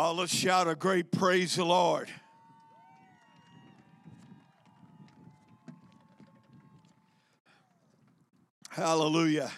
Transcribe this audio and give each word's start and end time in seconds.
Oh, 0.00 0.12
let's 0.12 0.32
shout 0.32 0.68
a 0.68 0.76
great 0.76 1.10
praise 1.10 1.56
the 1.56 1.64
Lord. 1.64 2.08
Hallelujah. 8.70 9.50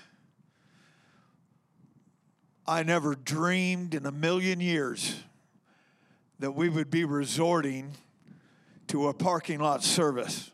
I 2.66 2.84
never 2.84 3.14
dreamed 3.14 3.92
in 3.92 4.06
a 4.06 4.10
million 4.10 4.60
years 4.60 5.14
that 6.38 6.52
we 6.52 6.70
would 6.70 6.90
be 6.90 7.04
resorting 7.04 7.92
to 8.86 9.08
a 9.08 9.12
parking 9.12 9.60
lot 9.60 9.84
service. 9.84 10.50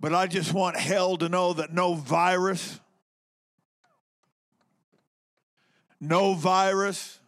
But 0.00 0.14
I 0.14 0.26
just 0.26 0.54
want 0.54 0.78
hell 0.78 1.18
to 1.18 1.28
know 1.28 1.52
that 1.52 1.70
no 1.70 1.92
virus, 1.92 2.80
no 6.00 6.32
virus, 6.32 7.18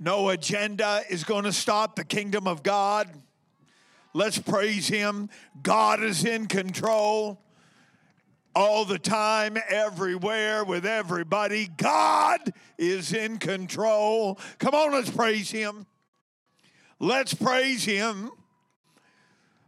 no 0.00 0.28
agenda 0.28 1.02
is 1.08 1.24
going 1.24 1.44
to 1.44 1.52
stop 1.52 1.96
the 1.96 2.04
kingdom 2.04 2.46
of 2.46 2.62
God. 2.62 3.08
Let's 4.14 4.38
praise 4.38 4.88
Him. 4.88 5.28
God 5.62 6.02
is 6.02 6.24
in 6.24 6.46
control 6.46 7.40
all 8.54 8.84
the 8.84 8.98
time, 8.98 9.56
everywhere, 9.68 10.64
with 10.64 10.86
everybody. 10.86 11.68
God 11.76 12.52
is 12.76 13.12
in 13.12 13.38
control. 13.38 14.38
Come 14.58 14.74
on, 14.74 14.92
let's 14.92 15.10
praise 15.10 15.50
Him. 15.50 15.86
Let's 16.98 17.34
praise 17.34 17.84
Him. 17.84 18.30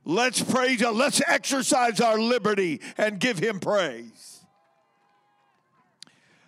Let's 0.05 0.43
praise 0.43 0.80
Him. 0.80 0.97
Let's 0.97 1.21
exercise 1.29 2.01
our 2.01 2.19
liberty 2.19 2.80
and 2.97 3.21
give 3.21 3.38
Him 3.38 3.60
praise. 3.60 4.41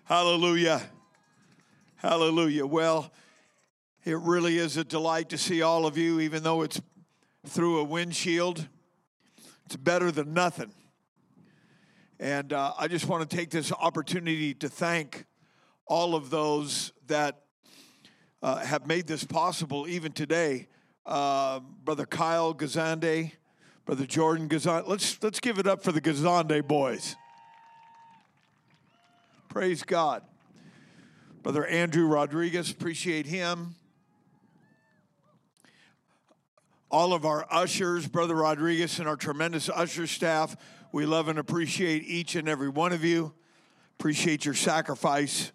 Hallelujah. 0.05 0.83
Hallelujah. 1.97 2.67
Well, 2.67 3.13
it 4.05 4.19
really 4.19 4.59
is 4.59 4.77
a 4.77 4.85
delight 4.85 5.29
to 5.29 5.39
see 5.39 5.63
all 5.63 5.87
of 5.87 5.97
you, 5.97 6.19
even 6.19 6.43
though 6.43 6.63
it's 6.63 6.81
through 7.47 7.79
a 7.79 7.85
windshield. 7.85 8.67
It's 9.67 9.77
better 9.77 10.11
than 10.11 10.35
nothing. 10.35 10.73
And 12.19 12.53
uh, 12.53 12.73
I 12.79 12.89
just 12.89 13.07
want 13.07 13.29
to 13.29 13.37
take 13.37 13.51
this 13.51 13.73
opportunity 13.73 14.55
to 14.55 14.69
thank 14.69 15.25
all 15.87 16.15
of 16.17 16.31
those 16.31 16.93
that 17.07 17.43
uh, 18.43 18.57
have 18.57 18.87
made 18.87 19.07
this 19.07 19.23
possible, 19.23 19.87
even 19.87 20.11
today. 20.13 20.69
Uh, 21.07 21.61
Brother 21.85 22.07
Kyle 22.07 22.55
Gazande, 22.55 23.33
Brother 23.85 24.07
Jordan 24.07 24.49
Gazande. 24.49 24.89
Let's, 24.89 25.23
let's 25.23 25.39
give 25.39 25.59
it 25.59 25.67
up 25.67 25.83
for 25.83 25.93
the 25.93 26.01
Gazande 26.01 26.67
boys. 26.67 27.15
Praise 29.49 29.85
God. 29.85 30.23
Brother 31.43 31.67
Andrew 31.67 32.07
Rodriguez, 32.07 32.71
appreciate 32.71 33.27
him. 33.27 33.77
All 36.93 37.15
of 37.15 37.25
our 37.25 37.47
ushers, 37.51 38.07
Brother 38.07 38.37
Rodriguez, 38.37 38.99
and 38.99 39.09
our 39.09 39.17
tremendous 39.17 39.71
usher 39.71 40.07
staff. 40.07 40.55
We 40.93 41.07
love 41.07 41.29
and 41.29 41.39
appreciate 41.39 42.05
each 42.05 42.37
and 42.37 42.47
every 42.47 42.69
one 42.69 42.93
of 42.93 43.03
you. 43.03 43.33
Appreciate 43.99 44.45
your 44.45 44.55
sacrifice. 44.55 45.53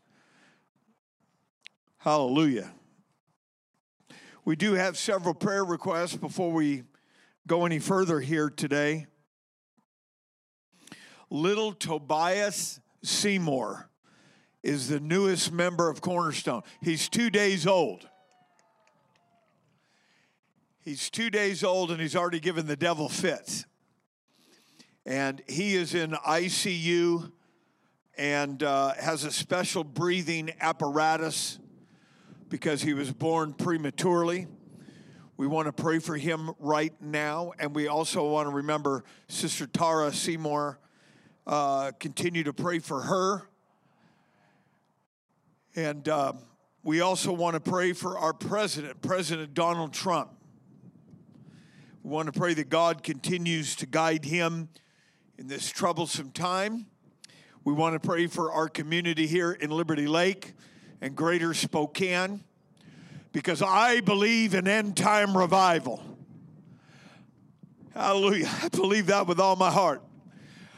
Hallelujah. 2.00 2.74
We 4.46 4.56
do 4.56 4.74
have 4.74 4.98
several 4.98 5.36
prayer 5.36 5.64
requests 5.64 6.16
before 6.16 6.52
we 6.52 6.84
go 7.46 7.66
any 7.66 7.80
further 7.80 8.20
here 8.20 8.50
today. 8.50 9.06
Little 11.30 11.72
Tobias 11.72 12.80
Seymour 13.04 13.90
is 14.64 14.88
the 14.88 15.00
newest 15.00 15.52
member 15.52 15.90
of 15.90 16.02
Cornerstone. 16.02 16.64
He's 16.82 17.10
two 17.10 17.30
days 17.30 17.68
old. 17.68 18.08
He's 20.88 21.10
two 21.10 21.30
days 21.30 21.66
old 21.66 21.92
and 21.92 22.00
he's 22.00 22.16
already 22.16 22.40
given 22.40 22.66
the 22.66 22.78
devil 22.78 23.10
fits. 23.10 23.66
And 25.06 25.42
he 25.46 25.76
is 25.76 25.94
in 25.94 26.12
ICU 26.12 27.30
and 28.18 28.64
uh, 28.64 28.94
has 28.94 29.26
a 29.26 29.32
special 29.32 29.84
breathing 29.84 30.50
apparatus 30.62 31.60
because 32.48 32.82
he 32.84 32.94
was 32.94 33.12
born 33.12 33.52
prematurely. 33.52 34.48
We 35.36 35.46
want 35.46 35.66
to 35.66 35.74
pray 35.74 36.00
for 36.00 36.16
him 36.16 36.52
right 36.58 36.94
now. 37.02 37.52
And 37.60 37.76
we 37.76 37.90
also 37.90 38.26
want 38.26 38.48
to 38.48 38.56
remember 38.56 39.04
Sister 39.28 39.68
Tara 39.68 40.14
Seymour. 40.14 40.80
Uh, 41.46 41.92
continue 42.00 42.46
to 42.46 42.54
pray 42.54 42.80
for 42.80 43.02
her. 43.02 43.50
And 45.76 46.08
uh, 46.08 46.32
we 46.82 47.02
also 47.02 47.34
want 47.34 47.56
to 47.56 47.60
pray 47.60 47.92
for 47.92 48.18
our 48.18 48.32
president, 48.32 49.02
President 49.02 49.54
Donald 49.54 49.92
Trump. 49.92 50.37
We 52.08 52.14
want 52.14 52.34
to 52.34 52.40
pray 52.40 52.54
that 52.54 52.70
God 52.70 53.04
continues 53.04 53.76
to 53.76 53.86
guide 53.86 54.24
him 54.24 54.70
in 55.38 55.48
this 55.48 55.70
troublesome 55.70 56.32
time. 56.32 56.86
We 57.66 57.74
want 57.74 58.02
to 58.02 58.08
pray 58.08 58.28
for 58.28 58.50
our 58.50 58.70
community 58.70 59.28
here 59.28 59.52
in 59.52 59.72
Liberty 59.72 60.08
Lake 60.08 60.54
and 61.02 61.18
greater 61.18 61.54
Spokane 61.54 62.46
because 63.34 63.62
I 63.62 64.00
believe 64.00 64.54
in 64.54 64.70
end 64.70 64.96
time 64.96 65.36
revival. 65.36 66.02
Hallelujah. 67.94 68.50
I 68.64 68.70
believe 68.70 69.08
that 69.08 69.28
with 69.28 69.42
all 69.42 69.58
my 69.58 69.70
heart. 69.70 70.02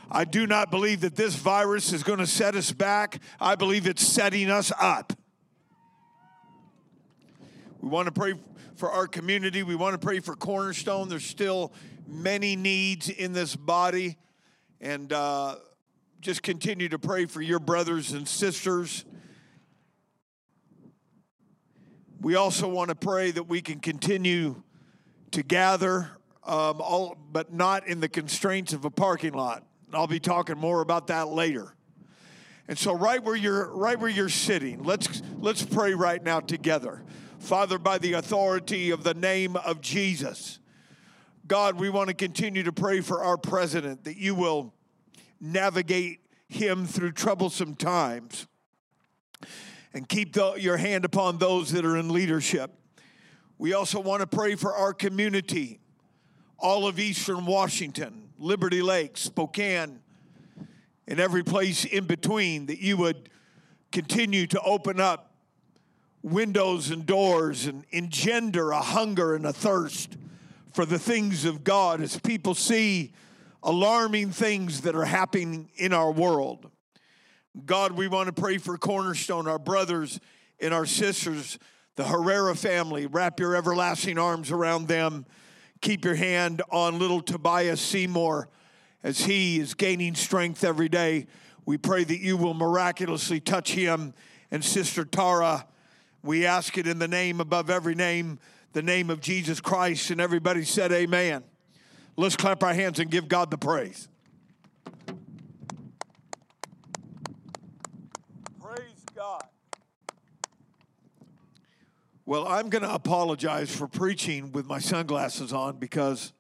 I 0.10 0.26
do 0.26 0.48
not 0.48 0.72
believe 0.72 1.02
that 1.02 1.16
this 1.16 1.36
virus 1.36 1.94
is 1.94 2.02
going 2.02 2.18
to 2.18 2.26
set 2.26 2.56
us 2.56 2.72
back. 2.72 3.22
I 3.40 3.54
believe 3.54 3.86
it's 3.86 4.02
setting 4.02 4.50
us 4.50 4.72
up. 4.82 5.14
We 7.82 7.88
want 7.88 8.08
to 8.08 8.12
pray 8.12 8.34
for 8.76 8.92
our 8.92 9.08
community. 9.08 9.64
We 9.64 9.76
want 9.76 10.00
to 10.00 10.06
pray 10.06 10.20
for 10.20 10.36
Cornerstone. 10.36 11.08
There's 11.08 11.26
still 11.26 11.72
many 12.08 12.56
needs 12.56 13.10
in 13.10 13.32
this 13.32 13.56
body. 13.56 14.18
And 14.82 15.12
uh, 15.14 15.56
just 16.20 16.44
continue 16.44 16.90
to 16.90 17.00
pray 17.00 17.26
for 17.26 17.42
your 17.42 17.60
brothers 17.60 18.12
and 18.12 18.28
sisters. 18.28 19.06
We 22.20 22.36
also 22.36 22.68
want 22.68 22.90
to 22.90 22.96
pray 22.96 23.32
that 23.32 23.44
we 23.44 23.62
can 23.62 23.80
continue 23.80 24.62
to 25.32 25.42
gather, 25.42 26.10
um, 26.44 26.82
all, 26.82 27.18
but 27.32 27.54
not 27.54 27.88
in 27.88 28.02
the 28.02 28.10
constraints 28.10 28.74
of 28.74 28.84
a 28.84 28.90
parking 28.90 29.34
lot. 29.34 29.64
I'll 29.94 30.08
be 30.08 30.20
talking 30.20 30.58
more 30.58 30.82
about 30.82 31.08
that 31.08 31.30
later. 31.30 31.74
And 32.68 32.78
so, 32.78 32.94
right 32.94 33.24
where 33.24 33.36
you're, 33.36 33.74
right 33.74 33.98
where 33.98 34.10
you're 34.10 34.30
sitting, 34.30 34.84
let's 34.84 35.24
let's 35.40 35.64
pray 35.64 35.94
right 35.94 36.22
now 36.22 36.40
together. 36.40 37.04
Father, 37.40 37.80
by 37.80 37.98
the 37.98 38.14
authority 38.14 38.92
of 38.92 39.04
the 39.04 39.14
name 39.14 39.56
of 39.56 39.80
Jesus, 39.82 40.60
God, 41.48 41.80
we 41.80 41.90
want 41.90 42.10
to 42.10 42.14
continue 42.14 42.64
to 42.64 42.74
pray 42.74 43.00
for 43.00 43.24
our 43.24 43.38
president 43.38 44.04
that 44.04 44.18
you 44.18 44.36
will 44.36 44.74
navigate 45.40 46.20
him 46.50 46.86
through 46.86 47.14
troublesome 47.14 47.76
times 47.76 48.46
and 49.94 50.08
keep 50.08 50.34
the, 50.34 50.56
your 50.56 50.78
hand 50.78 51.06
upon 51.06 51.38
those 51.38 51.72
that 51.72 51.86
are 51.86 51.98
in 51.98 52.10
leadership. 52.10 52.72
We 53.58 53.74
also 53.74 54.00
want 54.00 54.20
to 54.22 54.28
pray 54.28 54.56
for 54.56 54.76
our 54.76 54.94
community, 54.94 55.80
all 56.60 56.88
of 56.88 57.00
Eastern 57.00 57.46
Washington, 57.46 58.30
Liberty 58.38 58.82
Lake, 58.82 59.18
Spokane, 59.18 60.02
and 61.08 61.20
every 61.20 61.44
place 61.44 61.86
in 61.86 62.04
between, 62.04 62.68
that 62.68 62.80
you 62.80 62.98
would 62.98 63.30
continue 63.92 64.46
to 64.48 64.62
open 64.62 65.00
up 65.00 65.29
windows 66.22 66.90
and 66.90 67.06
doors 67.06 67.66
and 67.66 67.86
engender 67.92 68.72
a 68.72 68.82
hunger 68.82 69.36
and 69.36 69.46
a 69.46 69.54
thirst 69.54 70.18
for 70.74 70.86
the 70.86 71.00
things 71.00 71.46
of 71.46 71.64
God 71.64 72.02
as 72.02 72.18
people 72.20 72.54
see 72.54 73.14
alarming 73.64 74.32
things 74.32 74.82
that 74.82 74.96
are 74.96 75.06
happening 75.06 75.70
in 75.76 75.94
our 75.94 76.12
world. 76.12 76.70
God, 77.66 77.94
we 77.94 78.08
want 78.08 78.28
to 78.28 78.42
pray 78.42 78.58
for 78.58 78.78
Cornerstone, 78.78 79.48
our 79.48 79.60
brothers 79.60 80.20
and 80.60 80.74
our 80.74 80.86
sisters, 80.86 81.58
the 81.96 82.06
Herrera 82.06 82.56
family. 82.56 83.06
Wrap 83.06 83.40
your 83.40 83.56
everlasting 83.56 84.18
arms 84.18 84.52
around 84.52 84.88
them. 84.88 85.26
Keep 85.82 86.06
your 86.06 86.16
hand 86.16 86.62
on 86.72 87.00
little 87.00 87.22
Tobias 87.22 87.82
Seymour 87.82 88.50
as 89.04 89.22
he 89.22 89.60
is 89.60 89.74
gaining 89.74 90.16
strength 90.16 90.64
every 90.64 90.90
day. 90.90 91.28
We 91.66 91.78
pray 91.78 92.04
that 92.04 92.20
you 92.20 92.38
will 92.38 92.54
miraculously 92.54 93.40
touch 93.40 93.72
him 93.72 94.14
and 94.52 94.64
Sister 94.64 95.06
Tara 95.06 95.66
we 96.24 96.46
ask 96.46 96.78
it 96.78 96.88
in 96.88 97.00
the 97.00 97.08
name 97.08 97.40
above 97.40 97.70
every 97.70 97.96
name, 97.96 98.40
the 98.74 98.82
name 98.82 99.10
of 99.10 99.22
Jesus 99.22 99.62
Christ. 99.62 100.10
And 100.10 100.20
everybody 100.20 100.64
said, 100.64 100.92
Amen. 100.92 101.44
Let's 102.18 102.36
clap 102.36 102.64
our 102.64 102.74
hands 102.74 103.00
and 103.00 103.10
give 103.10 103.30
God 103.30 103.50
the 103.50 103.58
praise. 103.58 104.10
Praise 108.62 109.06
God. 109.16 109.46
Well, 112.26 112.46
I'm 112.48 112.70
going 112.70 112.84
to 112.84 112.94
apologize 112.94 113.74
for 113.74 113.88
preaching 113.88 114.52
with 114.52 114.66
my 114.66 114.80
sunglasses 114.80 115.54
on 115.54 115.78
because 115.78 116.34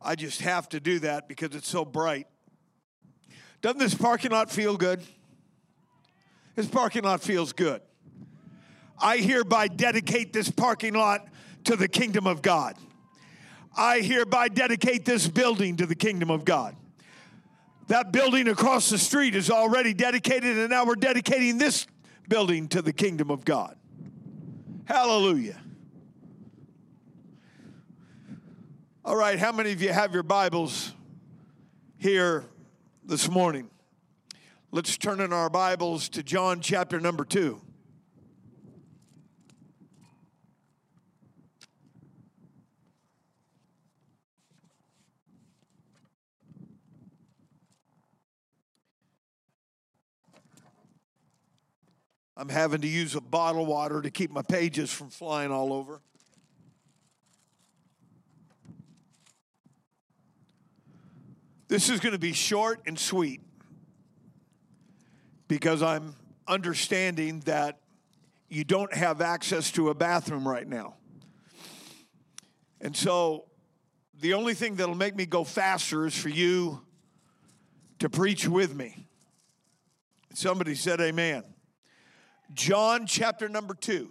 I 0.00 0.14
just 0.14 0.40
have 0.40 0.68
to 0.70 0.80
do 0.80 1.00
that 1.00 1.28
because 1.28 1.54
it's 1.54 1.68
so 1.68 1.84
bright. 1.84 2.26
Doesn't 3.60 3.78
this 3.78 3.94
parking 3.94 4.30
lot 4.30 4.50
feel 4.50 4.76
good? 4.76 5.02
This 6.58 6.66
parking 6.66 7.04
lot 7.04 7.20
feels 7.20 7.52
good. 7.52 7.80
I 9.00 9.18
hereby 9.18 9.68
dedicate 9.68 10.32
this 10.32 10.50
parking 10.50 10.92
lot 10.92 11.28
to 11.62 11.76
the 11.76 11.86
kingdom 11.86 12.26
of 12.26 12.42
God. 12.42 12.74
I 13.76 14.00
hereby 14.00 14.48
dedicate 14.48 15.04
this 15.04 15.28
building 15.28 15.76
to 15.76 15.86
the 15.86 15.94
kingdom 15.94 16.32
of 16.32 16.44
God. 16.44 16.74
That 17.86 18.10
building 18.10 18.48
across 18.48 18.90
the 18.90 18.98
street 18.98 19.36
is 19.36 19.52
already 19.52 19.94
dedicated, 19.94 20.58
and 20.58 20.68
now 20.68 20.84
we're 20.84 20.96
dedicating 20.96 21.58
this 21.58 21.86
building 22.28 22.66
to 22.70 22.82
the 22.82 22.92
kingdom 22.92 23.30
of 23.30 23.44
God. 23.44 23.76
Hallelujah. 24.84 25.60
All 29.04 29.14
right, 29.14 29.38
how 29.38 29.52
many 29.52 29.70
of 29.70 29.80
you 29.80 29.92
have 29.92 30.12
your 30.12 30.24
Bibles 30.24 30.92
here 31.98 32.46
this 33.04 33.30
morning? 33.30 33.70
Let's 34.70 34.98
turn 34.98 35.20
in 35.20 35.32
our 35.32 35.48
Bibles 35.48 36.10
to 36.10 36.22
John 36.22 36.60
chapter 36.60 37.00
number 37.00 37.24
2. 37.24 37.58
I'm 52.36 52.50
having 52.50 52.82
to 52.82 52.86
use 52.86 53.14
a 53.14 53.22
bottle 53.22 53.62
of 53.62 53.68
water 53.68 54.02
to 54.02 54.10
keep 54.10 54.30
my 54.30 54.42
pages 54.42 54.92
from 54.92 55.08
flying 55.08 55.50
all 55.50 55.72
over. 55.72 56.02
This 61.68 61.88
is 61.88 62.00
going 62.00 62.12
to 62.12 62.18
be 62.18 62.34
short 62.34 62.82
and 62.86 62.98
sweet 62.98 63.40
because 65.48 65.82
I'm 65.82 66.14
understanding 66.46 67.40
that 67.40 67.80
you 68.48 68.64
don't 68.64 68.94
have 68.94 69.20
access 69.20 69.70
to 69.72 69.88
a 69.88 69.94
bathroom 69.94 70.46
right 70.46 70.66
now. 70.66 70.94
And 72.80 72.96
so 72.96 73.46
the 74.20 74.34
only 74.34 74.54
thing 74.54 74.76
that'll 74.76 74.94
make 74.94 75.16
me 75.16 75.26
go 75.26 75.44
faster 75.44 76.06
is 76.06 76.16
for 76.16 76.28
you 76.28 76.80
to 77.98 78.08
preach 78.08 78.46
with 78.46 78.74
me. 78.74 79.06
Somebody 80.34 80.74
said, 80.74 81.00
Amen. 81.00 81.42
John 82.54 83.06
chapter 83.06 83.48
number 83.48 83.74
2 83.74 84.10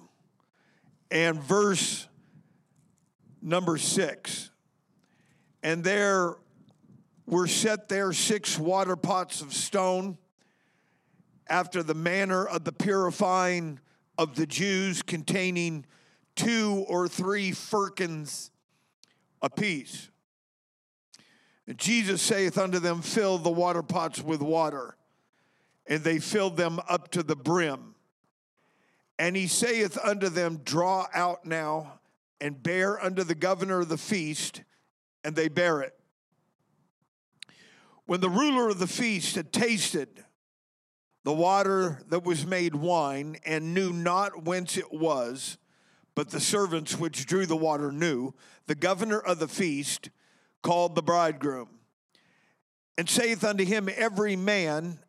and 1.09 1.41
verse 1.41 2.07
number 3.41 3.77
6. 3.77 4.51
And 5.63 5.83
there 5.83 6.35
were 7.25 7.47
set 7.47 7.89
there 7.89 8.13
six 8.13 8.59
water 8.59 8.95
pots 8.95 9.41
of 9.41 9.53
stone 9.53 10.17
after 11.49 11.83
the 11.83 11.93
manner 11.93 12.45
of 12.45 12.63
the 12.63 12.71
purifying 12.71 13.79
of 14.17 14.35
the 14.35 14.45
Jews, 14.45 15.01
containing 15.01 15.85
two 16.35 16.85
or 16.87 17.07
three 17.07 17.51
firkins 17.51 18.51
apiece. 19.41 20.09
And 21.67 21.77
Jesus 21.77 22.21
saith 22.21 22.57
unto 22.57 22.79
them, 22.79 23.01
Fill 23.01 23.37
the 23.37 23.49
water 23.49 23.83
pots 23.83 24.21
with 24.23 24.41
water. 24.41 24.95
And 25.85 26.03
they 26.03 26.19
filled 26.19 26.57
them 26.57 26.79
up 26.89 27.11
to 27.11 27.23
the 27.23 27.35
brim. 27.35 27.95
And 29.19 29.35
he 29.35 29.47
saith 29.47 29.97
unto 30.03 30.29
them, 30.29 30.61
Draw 30.63 31.07
out 31.13 31.45
now 31.45 31.99
and 32.39 32.61
bear 32.61 33.03
unto 33.03 33.23
the 33.23 33.35
governor 33.35 33.81
of 33.81 33.89
the 33.89 33.97
feast. 33.97 34.63
And 35.23 35.35
they 35.35 35.49
bear 35.49 35.81
it. 35.81 35.93
When 38.05 38.21
the 38.21 38.29
ruler 38.29 38.69
of 38.69 38.79
the 38.79 38.87
feast 38.87 39.35
had 39.35 39.51
tasted 39.51 40.23
the 41.27 41.33
water 41.33 41.99
that 42.07 42.23
was 42.23 42.45
made 42.45 42.73
wine 42.73 43.35
and 43.45 43.73
knew 43.73 43.91
not 43.91 44.45
whence 44.45 44.77
it 44.77 44.93
was, 44.93 45.57
but 46.15 46.29
the 46.29 46.39
servants 46.39 46.97
which 46.97 47.25
drew 47.25 47.45
the 47.45 47.53
water 47.53 47.91
knew, 47.91 48.33
the 48.67 48.75
governor 48.75 49.19
of 49.19 49.37
the 49.37 49.47
feast 49.49 50.09
called 50.63 50.95
the 50.95 51.01
bridegroom 51.03 51.67
and 52.97 53.09
saith 53.09 53.43
unto 53.43 53.65
him, 53.65 53.89
Every 53.93 54.37
man 54.37 54.99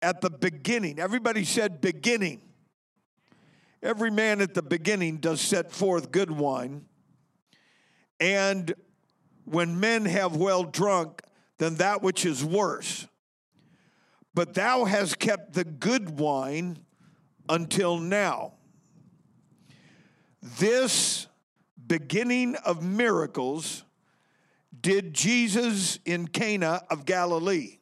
at 0.00 0.20
the 0.20 0.30
beginning, 0.30 1.00
everybody 1.00 1.42
said 1.42 1.80
beginning. 1.80 2.42
Every 3.82 4.12
man 4.12 4.40
at 4.40 4.54
the 4.54 4.62
beginning 4.62 5.16
does 5.16 5.40
set 5.40 5.72
forth 5.72 6.12
good 6.12 6.30
wine. 6.30 6.84
And 8.20 8.72
when 9.44 9.80
men 9.80 10.04
have 10.04 10.36
well 10.36 10.62
drunk, 10.62 11.22
then 11.58 11.74
that 11.78 12.04
which 12.04 12.24
is 12.24 12.44
worse 12.44 13.08
but 14.36 14.52
thou 14.52 14.84
hast 14.84 15.18
kept 15.18 15.54
the 15.54 15.64
good 15.64 16.20
wine 16.20 16.78
until 17.48 17.96
now. 17.96 18.52
This 20.42 21.26
beginning 21.86 22.54
of 22.56 22.84
miracles 22.84 23.82
did 24.78 25.14
Jesus 25.14 25.98
in 26.04 26.28
Cana 26.28 26.82
of 26.90 27.06
Galilee 27.06 27.78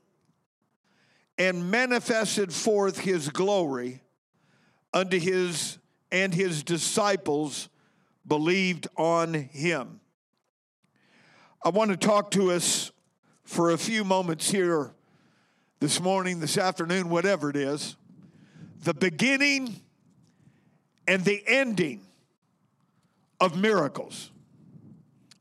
and 1.36 1.72
manifested 1.72 2.52
forth 2.52 3.00
his 3.00 3.30
glory 3.30 4.04
unto 4.92 5.18
his 5.18 5.78
and 6.12 6.32
his 6.32 6.62
disciples 6.62 7.68
believed 8.24 8.86
on 8.96 9.34
him. 9.34 9.98
I 11.64 11.70
want 11.70 11.90
to 11.90 11.96
talk 11.96 12.30
to 12.30 12.52
us 12.52 12.92
for 13.42 13.72
a 13.72 13.76
few 13.76 14.04
moments 14.04 14.48
here 14.48 14.94
this 15.84 16.00
morning, 16.00 16.40
this 16.40 16.56
afternoon, 16.56 17.10
whatever 17.10 17.50
it 17.50 17.56
is, 17.56 17.96
the 18.84 18.94
beginning 18.94 19.82
and 21.06 21.22
the 21.26 21.42
ending 21.46 22.00
of 23.38 23.54
miracles. 23.54 24.30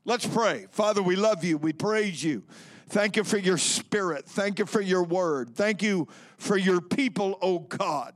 Let's 0.04 0.26
pray. 0.26 0.66
Father, 0.70 1.02
we 1.02 1.16
love 1.16 1.44
you. 1.44 1.56
We 1.56 1.72
praise 1.72 2.22
you. 2.22 2.42
Thank 2.90 3.16
you 3.16 3.24
for 3.24 3.38
your 3.38 3.56
spirit. 3.56 4.26
Thank 4.26 4.58
you 4.58 4.66
for 4.66 4.82
your 4.82 5.02
word. 5.02 5.56
Thank 5.56 5.82
you 5.82 6.08
for 6.36 6.58
your 6.58 6.82
people, 6.82 7.38
oh 7.40 7.60
God. 7.60 8.12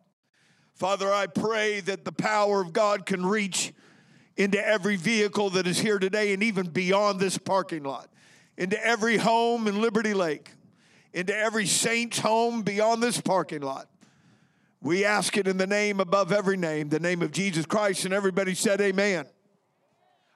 Father, 0.74 1.10
I 1.10 1.28
pray 1.28 1.80
that 1.80 2.04
the 2.04 2.12
power 2.12 2.60
of 2.60 2.74
God 2.74 3.06
can 3.06 3.24
reach 3.24 3.72
into 4.36 4.62
every 4.62 4.96
vehicle 4.96 5.48
that 5.48 5.66
is 5.66 5.78
here 5.78 5.98
today 5.98 6.34
and 6.34 6.42
even 6.42 6.68
beyond 6.68 7.20
this 7.20 7.38
parking 7.38 7.84
lot, 7.84 8.10
into 8.58 8.78
every 8.86 9.16
home 9.16 9.66
in 9.66 9.80
Liberty 9.80 10.12
Lake 10.12 10.50
into 11.18 11.36
every 11.36 11.66
saint's 11.66 12.20
home 12.20 12.62
beyond 12.62 13.02
this 13.02 13.20
parking 13.20 13.60
lot. 13.60 13.88
We 14.80 15.04
ask 15.04 15.36
it 15.36 15.48
in 15.48 15.56
the 15.56 15.66
name 15.66 15.98
above 15.98 16.30
every 16.30 16.56
name, 16.56 16.90
the 16.90 17.00
name 17.00 17.22
of 17.22 17.32
Jesus 17.32 17.66
Christ. 17.66 18.04
And 18.04 18.14
everybody 18.14 18.54
said, 18.54 18.80
Amen. 18.80 19.26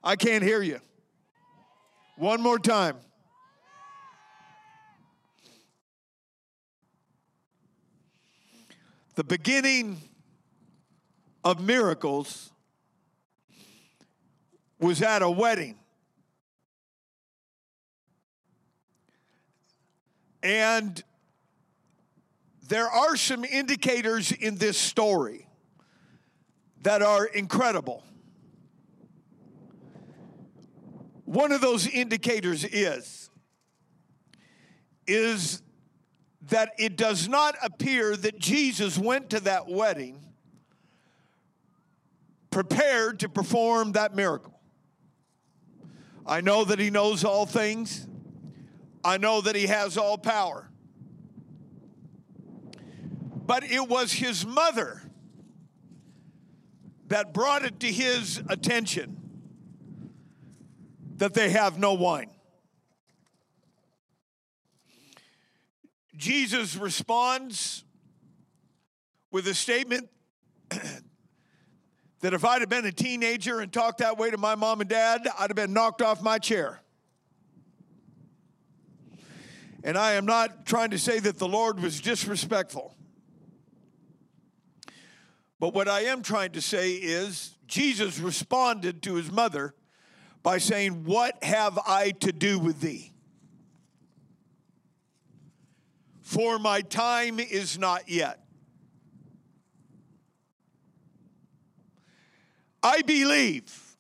I 0.02 0.16
can't 0.16 0.42
hear 0.42 0.60
you. 0.60 0.80
One 2.16 2.42
more 2.42 2.58
time. 2.58 2.96
The 9.14 9.22
beginning 9.22 10.00
of 11.44 11.60
miracles 11.60 12.50
was 14.80 15.00
at 15.00 15.22
a 15.22 15.30
wedding. 15.30 15.76
And 20.42 21.02
there 22.68 22.88
are 22.88 23.16
some 23.16 23.44
indicators 23.44 24.32
in 24.32 24.56
this 24.56 24.78
story 24.78 25.46
that 26.82 27.02
are 27.02 27.26
incredible. 27.26 28.02
One 31.25 31.52
of 31.52 31.61
those 31.61 31.87
indicators 31.87 32.64
is 32.64 33.30
is 35.06 35.62
that 36.49 36.70
it 36.78 36.96
does 36.96 37.28
not 37.28 37.56
appear 37.62 38.16
that 38.16 38.38
Jesus 38.38 38.96
went 38.99 39.30
to 39.30 39.40
that 39.40 39.68
wedding 39.68 40.20
prepared 42.50 43.20
to 43.20 43.28
perform 43.28 43.92
that 43.92 44.14
miracle. 44.14 44.61
I 46.25 46.40
know 46.40 46.64
that 46.64 46.78
he 46.78 46.90
knows 46.90 47.25
all 47.25 47.46
things. 47.46 48.06
I 49.04 49.18
know 49.18 49.40
that 49.40 49.56
he 49.56 49.66
has 49.66 49.97
all 49.97 50.18
power. 50.18 50.68
But 53.44 53.64
it 53.64 53.88
was 53.88 54.12
his 54.12 54.47
mother 54.47 55.02
that 57.09 57.35
brought 57.35 57.64
it 57.64 57.80
to 57.80 57.88
his 57.88 58.40
attention 58.49 59.18
that 61.16 61.35
they 61.35 61.50
have 61.50 61.78
no 61.78 61.94
wine. 61.94 62.30
Jesus 66.16 66.76
responds 66.76 67.85
with 69.30 69.47
a 69.49 69.54
statement 69.54 70.09
that 70.71 72.32
if 72.32 72.44
I'd 72.44 72.61
have 72.61 72.68
been 72.71 72.87
a 72.87 72.92
teenager 72.92 73.61
and 73.61 73.73
talked 73.73 73.99
that 73.99 74.16
way 74.16 74.30
to 74.30 74.38
my 74.38 74.54
mom 74.54 74.80
and 74.80 74.88
dad, 74.88 75.26
I'd 75.38 75.50
have 75.50 75.56
been 75.56 75.73
knocked 75.73 76.00
off 76.00 76.23
my 76.23 76.38
chair. 76.38 76.80
And 79.84 79.98
I 79.98 80.12
am 80.12 80.26
not 80.26 80.64
trying 80.64 80.90
to 80.90 80.98
say 80.98 81.18
that 81.18 81.38
the 81.38 81.48
Lord 81.48 81.80
was 81.80 82.00
disrespectful. 82.00 82.94
But 85.58 85.74
what 85.74 85.88
I 85.88 86.02
am 86.02 86.22
trying 86.22 86.52
to 86.52 86.60
say 86.60 86.94
is 86.94 87.56
Jesus 87.66 88.18
responded 88.18 89.02
to 89.02 89.14
his 89.14 89.30
mother 89.30 89.74
by 90.42 90.58
saying, 90.58 91.04
What 91.04 91.42
have 91.42 91.78
I 91.86 92.10
to 92.20 92.32
do 92.32 92.58
with 92.58 92.80
thee? 92.80 93.12
For 96.20 96.58
my 96.58 96.80
time 96.80 97.38
is 97.40 97.78
not 97.78 98.08
yet. 98.08 98.44
I 102.82 103.02
believe 103.02 103.96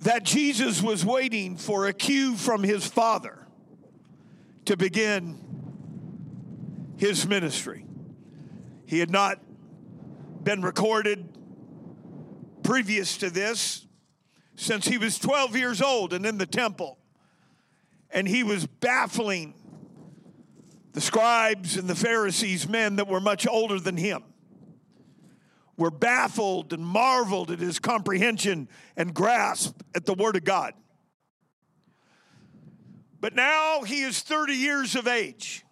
that 0.00 0.24
Jesus 0.24 0.82
was 0.82 1.04
waiting 1.04 1.56
for 1.56 1.86
a 1.86 1.92
cue 1.94 2.36
from 2.36 2.62
his 2.62 2.86
Father 2.86 3.43
to 4.66 4.76
begin 4.76 5.38
his 6.96 7.26
ministry. 7.26 7.84
He 8.86 8.98
had 8.98 9.10
not 9.10 9.40
been 10.42 10.62
recorded 10.62 11.28
previous 12.62 13.18
to 13.18 13.30
this 13.30 13.86
since 14.56 14.86
he 14.86 14.98
was 14.98 15.18
12 15.18 15.56
years 15.56 15.82
old 15.82 16.12
and 16.12 16.24
in 16.24 16.38
the 16.38 16.46
temple. 16.46 16.98
And 18.10 18.28
he 18.28 18.42
was 18.42 18.66
baffling 18.66 19.54
the 20.92 21.00
scribes 21.00 21.76
and 21.76 21.88
the 21.88 21.96
Pharisees, 21.96 22.68
men 22.68 22.96
that 22.96 23.08
were 23.08 23.20
much 23.20 23.46
older 23.48 23.80
than 23.80 23.96
him 23.96 24.22
were 25.76 25.90
baffled 25.90 26.72
and 26.72 26.84
marveled 26.84 27.50
at 27.50 27.58
his 27.58 27.78
comprehension 27.78 28.68
and 28.96 29.12
grasp 29.14 29.80
at 29.94 30.06
the 30.06 30.14
Word 30.14 30.36
of 30.36 30.44
God. 30.44 30.74
But 33.24 33.34
now 33.34 33.80
he 33.84 34.02
is 34.02 34.20
30 34.20 34.52
years 34.52 34.94
of 34.94 35.08
age 35.08 35.64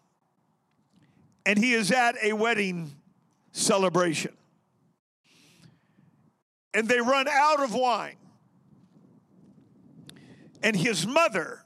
and 1.44 1.58
he 1.58 1.74
is 1.74 1.92
at 1.92 2.14
a 2.22 2.32
wedding 2.32 2.92
celebration. 3.50 4.32
And 6.72 6.88
they 6.88 6.98
run 6.98 7.28
out 7.28 7.62
of 7.62 7.74
wine. 7.74 8.16
And 10.62 10.74
his 10.74 11.06
mother, 11.06 11.62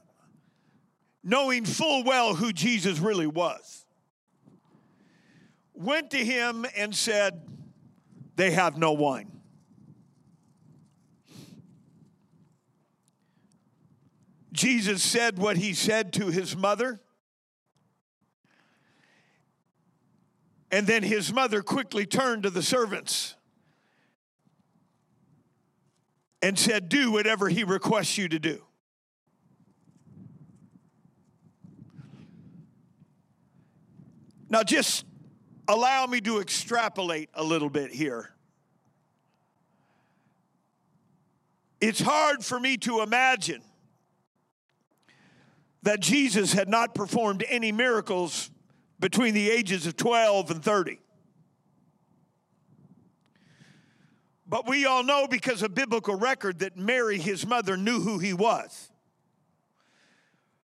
knowing 1.23 1.65
full 1.65 2.03
well 2.03 2.35
who 2.35 2.53
Jesus 2.53 2.99
really 2.99 3.29
was, 3.29 3.87
went 5.73 6.11
to 6.11 6.19
him 6.19 6.67
and 6.77 6.97
said, 6.97 7.43
They 8.35 8.51
have 8.51 8.77
no 8.77 8.91
wine. 8.91 9.36
Jesus 14.57 15.03
said 15.03 15.39
what 15.39 15.59
he 15.59 15.75
said 15.75 16.13
to 16.15 16.29
his 16.29 16.57
mother. 16.57 16.99
And 20.71 20.87
then 20.87 21.03
his 21.03 21.33
mother 21.33 21.63
quickly 21.63 22.07
turned 22.07 22.43
to 22.45 22.51
the 22.51 22.63
servants 22.63 23.37
and 26.43 26.59
said, 26.59 26.89
Do 26.89 27.13
whatever 27.13 27.49
he 27.49 27.65
requests 27.65 28.19
you 28.19 28.29
to 28.29 28.39
do. 28.39 28.63
Now, 34.49 34.63
just 34.63 35.05
allow 35.69 36.07
me 36.07 36.21
to 36.23 36.41
extrapolate 36.41 37.29
a 37.35 37.43
little 37.43 37.69
bit 37.69 37.91
here. 37.91 38.31
It's 41.81 42.01
hard 42.01 42.45
for 42.45 42.59
me 42.59 42.77
to 42.79 43.03
imagine 43.03 43.63
that 45.87 46.01
Jesus 46.01 46.53
had 46.53 46.69
not 46.69 46.97
performed 46.97 47.45
any 47.49 47.71
miracles 47.71 48.51
between 48.99 49.35
the 49.35 49.49
ages 49.49 49.87
of 49.87 49.97
12 49.97 50.51
and 50.51 50.61
30. 50.61 50.99
But 54.49 54.69
we 54.69 54.85
all 54.85 55.05
know 55.05 55.29
because 55.29 55.63
of 55.63 55.77
biblical 55.77 56.17
record 56.17 56.59
that 56.59 56.77
Mary, 56.77 57.19
his 57.19 57.47
mother, 57.47 57.77
knew 57.77 58.01
who 58.01 58.19
he 58.19 58.33
was. 58.33 58.91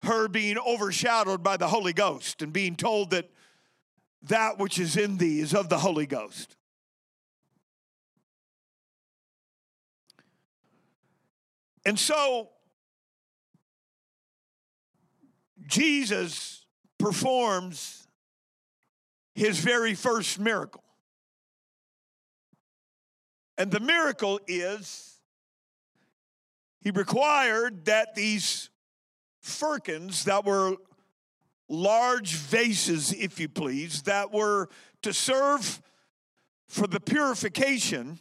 Her 0.02 0.28
being 0.28 0.58
overshadowed 0.58 1.42
by 1.42 1.56
the 1.56 1.68
Holy 1.68 1.94
Ghost 1.94 2.42
and 2.42 2.52
being 2.52 2.76
told 2.76 3.08
that 3.12 3.30
that 4.24 4.58
which 4.58 4.78
is 4.78 4.94
in 4.98 5.16
thee 5.16 5.40
is 5.40 5.54
of 5.54 5.70
the 5.70 5.78
Holy 5.78 6.04
Ghost. 6.04 6.54
And 11.86 11.98
so, 11.98 12.50
Jesus 15.68 16.64
performs 16.98 18.08
his 19.34 19.60
very 19.60 19.94
first 19.94 20.40
miracle. 20.40 20.82
And 23.56 23.70
the 23.70 23.80
miracle 23.80 24.40
is 24.48 25.20
he 26.80 26.90
required 26.90 27.84
that 27.84 28.14
these 28.14 28.70
firkins 29.40 30.25
that 30.25 30.44
were 30.44 30.76
large 31.68 32.34
vases, 32.34 33.12
if 33.12 33.38
you 33.38 33.48
please, 33.48 34.02
that 34.02 34.32
were 34.32 34.68
to 35.02 35.12
serve 35.12 35.82
for 36.66 36.87
the 36.87 37.00
purification 37.00 38.18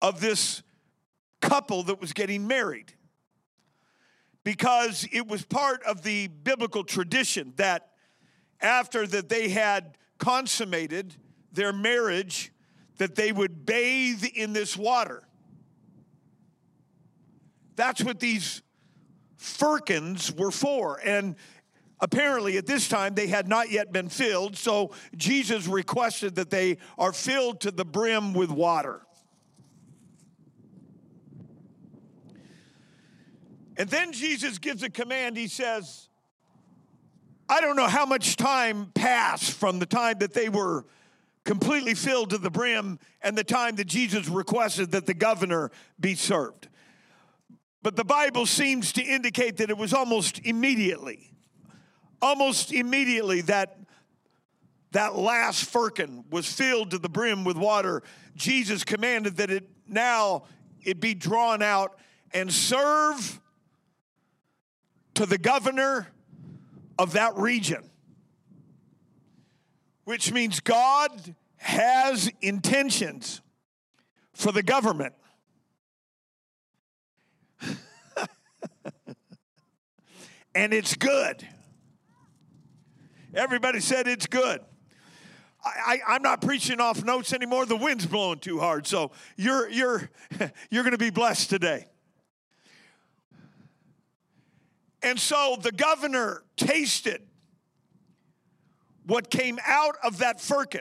of 0.00 0.20
this 0.20 0.62
couple 1.40 1.82
that 1.84 2.00
was 2.00 2.12
getting 2.12 2.46
married. 2.46 2.94
Because 4.44 5.08
it 5.10 5.26
was 5.26 5.44
part 5.44 5.82
of 5.84 6.02
the 6.02 6.28
biblical 6.28 6.84
tradition 6.84 7.54
that 7.56 7.88
after 8.60 9.06
that 9.06 9.28
they 9.28 9.48
had 9.48 9.96
consummated 10.18 11.14
their 11.52 11.72
marriage, 11.72 12.52
that 12.98 13.14
they 13.14 13.32
would 13.32 13.66
bathe 13.66 14.24
in 14.34 14.52
this 14.52 14.76
water. 14.76 15.22
That's 17.76 18.02
what 18.04 18.20
these 18.20 18.62
firkins 19.36 20.32
were 20.32 20.50
for. 20.50 21.00
And 21.04 21.36
apparently 22.00 22.56
at 22.56 22.66
this 22.66 22.88
time 22.88 23.14
they 23.14 23.26
had 23.26 23.48
not 23.48 23.70
yet 23.70 23.92
been 23.92 24.08
filled, 24.08 24.56
so 24.56 24.92
Jesus 25.16 25.66
requested 25.66 26.36
that 26.36 26.50
they 26.50 26.78
are 26.98 27.12
filled 27.12 27.60
to 27.62 27.70
the 27.70 27.84
brim 27.84 28.34
with 28.34 28.50
water. 28.50 29.02
And 33.76 33.88
then 33.88 34.12
Jesus 34.12 34.58
gives 34.58 34.82
a 34.82 34.90
command. 34.90 35.36
He 35.36 35.48
says, 35.48 36.08
I 37.48 37.60
don't 37.60 37.76
know 37.76 37.88
how 37.88 38.06
much 38.06 38.36
time 38.36 38.90
passed 38.94 39.52
from 39.52 39.78
the 39.78 39.86
time 39.86 40.18
that 40.20 40.32
they 40.32 40.48
were 40.48 40.84
completely 41.44 41.94
filled 41.94 42.30
to 42.30 42.38
the 42.38 42.50
brim 42.50 42.98
and 43.20 43.36
the 43.36 43.44
time 43.44 43.76
that 43.76 43.86
Jesus 43.86 44.28
requested 44.28 44.92
that 44.92 45.06
the 45.06 45.14
governor 45.14 45.70
be 46.00 46.14
served. 46.14 46.68
But 47.82 47.96
the 47.96 48.04
Bible 48.04 48.46
seems 48.46 48.92
to 48.94 49.02
indicate 49.02 49.58
that 49.58 49.68
it 49.68 49.76
was 49.76 49.92
almost 49.92 50.40
immediately, 50.46 51.30
almost 52.22 52.72
immediately 52.72 53.42
that 53.42 53.78
that 54.92 55.16
last 55.16 55.64
firkin 55.64 56.24
was 56.30 56.50
filled 56.50 56.92
to 56.92 56.98
the 56.98 57.08
brim 57.08 57.42
with 57.42 57.56
water. 57.56 58.04
Jesus 58.36 58.84
commanded 58.84 59.36
that 59.38 59.50
it 59.50 59.68
now 59.88 60.44
it 60.82 61.00
be 61.00 61.14
drawn 61.14 61.62
out 61.62 61.98
and 62.32 62.50
serve 62.50 63.40
to 65.14 65.26
the 65.26 65.38
governor 65.38 66.08
of 66.98 67.12
that 67.12 67.36
region, 67.36 67.90
which 70.04 70.32
means 70.32 70.60
God 70.60 71.34
has 71.56 72.30
intentions 72.40 73.40
for 74.32 74.52
the 74.52 74.62
government. 74.62 75.14
and 80.54 80.72
it's 80.74 80.94
good. 80.94 81.46
Everybody 83.34 83.80
said 83.80 84.06
it's 84.06 84.26
good. 84.26 84.60
I, 85.64 85.98
am 86.08 86.22
not 86.22 86.42
preaching 86.42 86.80
off 86.80 87.02
notes 87.04 87.32
anymore. 87.32 87.64
The 87.66 87.76
wind's 87.76 88.06
blowing 88.06 88.38
too 88.38 88.60
hard, 88.60 88.86
so 88.86 89.12
you're 89.36 89.68
you're 89.70 90.10
you're 90.70 90.82
going 90.82 90.92
to 90.92 90.98
be 90.98 91.10
blessed 91.10 91.48
today. 91.48 91.86
And 95.04 95.20
so 95.20 95.58
the 95.60 95.70
governor 95.70 96.42
tasted 96.56 97.20
what 99.06 99.30
came 99.30 99.58
out 99.66 99.96
of 100.02 100.18
that 100.18 100.40
firkin. 100.40 100.80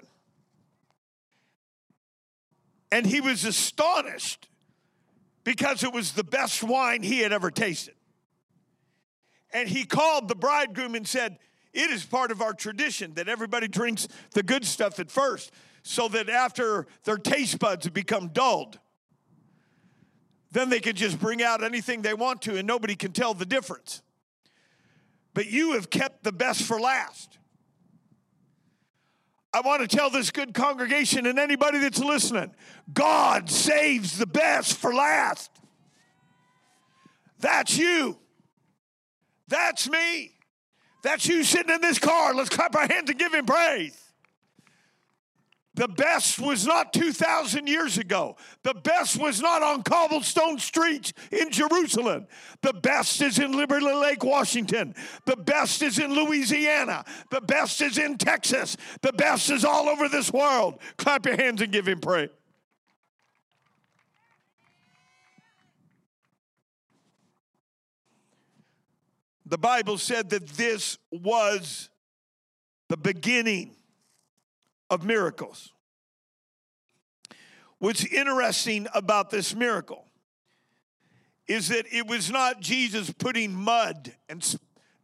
And 2.90 3.06
he 3.06 3.20
was 3.20 3.44
astonished 3.44 4.48
because 5.44 5.84
it 5.84 5.92
was 5.92 6.14
the 6.14 6.24
best 6.24 6.64
wine 6.64 7.04
he 7.04 7.20
had 7.20 7.34
ever 7.34 7.52
tasted. 7.52 7.96
And 9.52 9.68
he 9.68 9.84
called 9.84 10.30
the 10.30 10.36
bridegroom 10.36 10.96
and 10.96 11.06
said, 11.06 11.38
It 11.74 11.92
is 11.92 12.06
part 12.06 12.32
of 12.32 12.42
our 12.42 12.54
tradition 12.54 13.16
that 13.16 13.28
everybody 13.28 13.68
drinks 13.68 14.08
the 14.32 14.42
good 14.42 14.64
stuff 14.64 15.02
at 15.02 15.12
first, 15.12 15.52
so 15.82 16.08
that 16.08 16.30
after 16.30 16.88
their 17.04 17.18
taste 17.18 17.60
buds 17.60 17.84
have 17.84 17.94
become 17.94 18.30
dulled, 18.30 18.80
then 20.54 20.70
they 20.70 20.80
can 20.80 20.96
just 20.96 21.20
bring 21.20 21.44
out 21.44 21.62
anything 21.62 22.04
they 22.04 22.14
want 22.14 22.42
to 22.44 22.56
and 22.58 22.66
nobody 22.66 22.96
can 22.96 23.12
tell 23.12 23.34
the 23.34 23.46
difference 23.46 24.02
but 25.34 25.48
you 25.48 25.74
have 25.74 25.90
kept 25.90 26.24
the 26.24 26.32
best 26.32 26.64
for 26.64 26.80
last. 26.80 27.38
I 29.54 29.62
want 29.62 29.88
to 29.88 29.88
tell 29.88 30.10
this 30.10 30.32
good 30.32 30.54
congregation 30.54 31.28
and 31.28 31.38
anybody 31.38 31.78
that's 31.78 32.00
listening 32.00 32.56
God 32.92 33.50
saves 33.50 34.18
the 34.18 34.26
best 34.26 34.78
for 34.78 34.94
last. 34.94 35.52
That's 37.40 37.78
you. 37.78 38.18
That's 39.48 39.90
me. 39.90 40.32
That's 41.04 41.28
you 41.28 41.44
sitting 41.44 41.74
in 41.74 41.82
this 41.82 42.00
car. 42.00 42.34
Let's 42.34 42.50
clap 42.50 42.76
our 42.76 42.88
hands 42.88 43.10
and 43.10 43.20
give 43.20 43.34
him 43.34 43.46
praise. 43.46 44.03
The 45.76 45.88
best 45.88 46.40
was 46.40 46.68
not 46.68 46.94
2,000 46.94 47.68
years 47.68 47.98
ago. 47.98 48.38
The 48.62 48.76
best 48.76 49.20
was 49.20 49.42
not 49.42 49.64
on 49.64 49.82
cobblestone 49.82 50.60
streets 50.60 51.14
in 51.32 51.50
Jerusalem. 51.50 52.28
The 52.62 52.74
best 52.74 53.20
is 53.24 53.40
in 53.40 53.54
Liberty 53.54 53.86
Lake, 53.86 54.24
Washington. 54.24 54.94
The 55.26 55.36
best 55.36 55.82
is 55.82 55.98
in 55.98 56.14
Louisiana. 56.14 57.04
The 57.32 57.42
best 57.42 57.82
is 57.82 57.98
in 57.98 58.20
Texas. 58.20 58.78
The 59.02 59.14
best 59.14 59.50
is 59.50 59.66
all 59.66 59.90
over 59.90 60.08
this 60.08 60.32
world. 60.32 60.80
Clap 60.98 61.26
your 61.26 61.38
hands 61.38 61.60
and 61.62 61.72
give 61.72 61.88
him 61.88 62.00
praise. 62.00 62.30
The 69.48 69.58
Bible 69.58 69.98
said 69.98 70.30
that 70.30 70.48
this 70.50 71.00
was 71.12 71.90
the 72.90 72.98
beginning 72.98 73.76
of 74.94 75.04
miracles. 75.04 75.74
What's 77.80 78.06
interesting 78.06 78.88
about 78.94 79.30
this 79.30 79.54
miracle 79.56 80.06
is 81.48 81.68
that 81.70 81.86
it 81.92 82.08
was 82.08 82.32
not 82.32 82.62
Jesus 82.62 83.12
putting 83.12 83.54
mud 83.54 84.14
and 84.30 84.56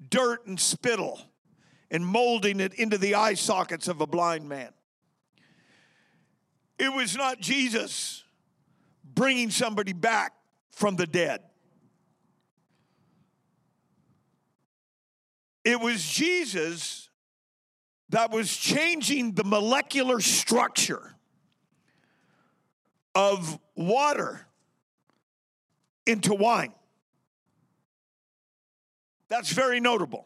dirt 0.10 0.46
and 0.48 0.60
spittle 0.60 1.20
and 1.92 2.06
molding 2.06 2.60
it 2.60 2.74
into 2.76 2.98
the 2.98 3.16
eye 3.16 3.34
sockets 3.34 3.88
of 3.88 4.00
a 4.00 4.08
blind 4.08 4.48
man. 4.48 4.70
It 6.78 6.94
was 6.94 7.18
not 7.18 7.42
Jesus 7.42 8.24
bringing 9.04 9.50
somebody 9.50 9.92
back 9.92 10.34
from 10.72 10.96
the 10.96 11.08
dead. 11.08 11.42
It 15.66 15.82
was 15.82 16.08
Jesus 16.08 17.09
that 18.10 18.32
was 18.32 18.56
changing 18.56 19.34
the 19.34 19.44
molecular 19.44 20.20
structure 20.20 21.16
of 23.14 23.60
water 23.76 24.48
into 26.06 26.34
wine. 26.34 26.74
That's 29.28 29.52
very 29.52 29.80
notable. 29.80 30.26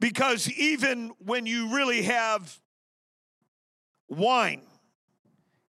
Because 0.00 0.50
even 0.50 1.12
when 1.24 1.46
you 1.46 1.74
really 1.74 2.02
have 2.02 2.60
wine, 4.08 4.62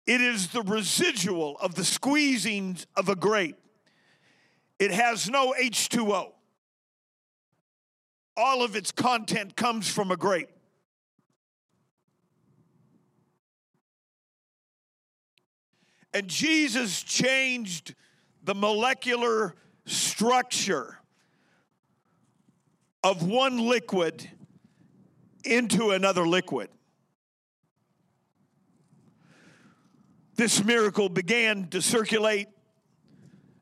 it 0.07 0.21
is 0.21 0.49
the 0.49 0.63
residual 0.63 1.57
of 1.59 1.75
the 1.75 1.85
squeezing 1.85 2.79
of 2.97 3.09
a 3.09 3.17
grape. 3.17 3.57
It 4.79 4.93
has 4.93 5.29
no 5.29 5.55
H2O 5.61 6.34
all 8.37 8.63
of 8.63 8.77
its 8.77 8.91
content 8.91 9.57
comes 9.57 9.89
from 9.89 10.11
a 10.11 10.17
grape. 10.17 10.49
And 16.13 16.29
Jesus 16.29 17.03
changed 17.03 17.95
the 18.43 18.55
molecular 18.55 19.55
structure 19.85 20.99
of 23.03 23.27
one 23.27 23.59
liquid 23.59 24.31
into 25.45 25.91
another 25.91 26.27
liquid. 26.27 26.69
This 30.37 30.65
miracle 30.65 31.09
began 31.09 31.69
to 31.69 31.83
circulate 31.83 32.49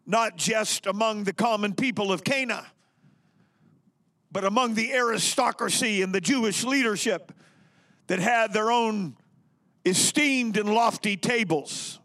not 0.07 0.37
just 0.37 0.87
among 0.87 1.25
the 1.25 1.33
common 1.33 1.75
people 1.75 2.13
of 2.13 2.25
Cana 2.25 2.67
but 4.33 4.45
among 4.45 4.75
the 4.75 4.93
aristocracy 4.95 6.01
and 6.01 6.15
the 6.15 6.21
Jewish 6.21 6.65
leadership 6.65 7.33
that 8.07 8.19
had 8.19 8.53
their 8.53 8.71
own 8.71 9.17
esteemed 9.85 10.57
and 10.57 10.73
lofty 10.73 11.17
tables, 11.17 12.01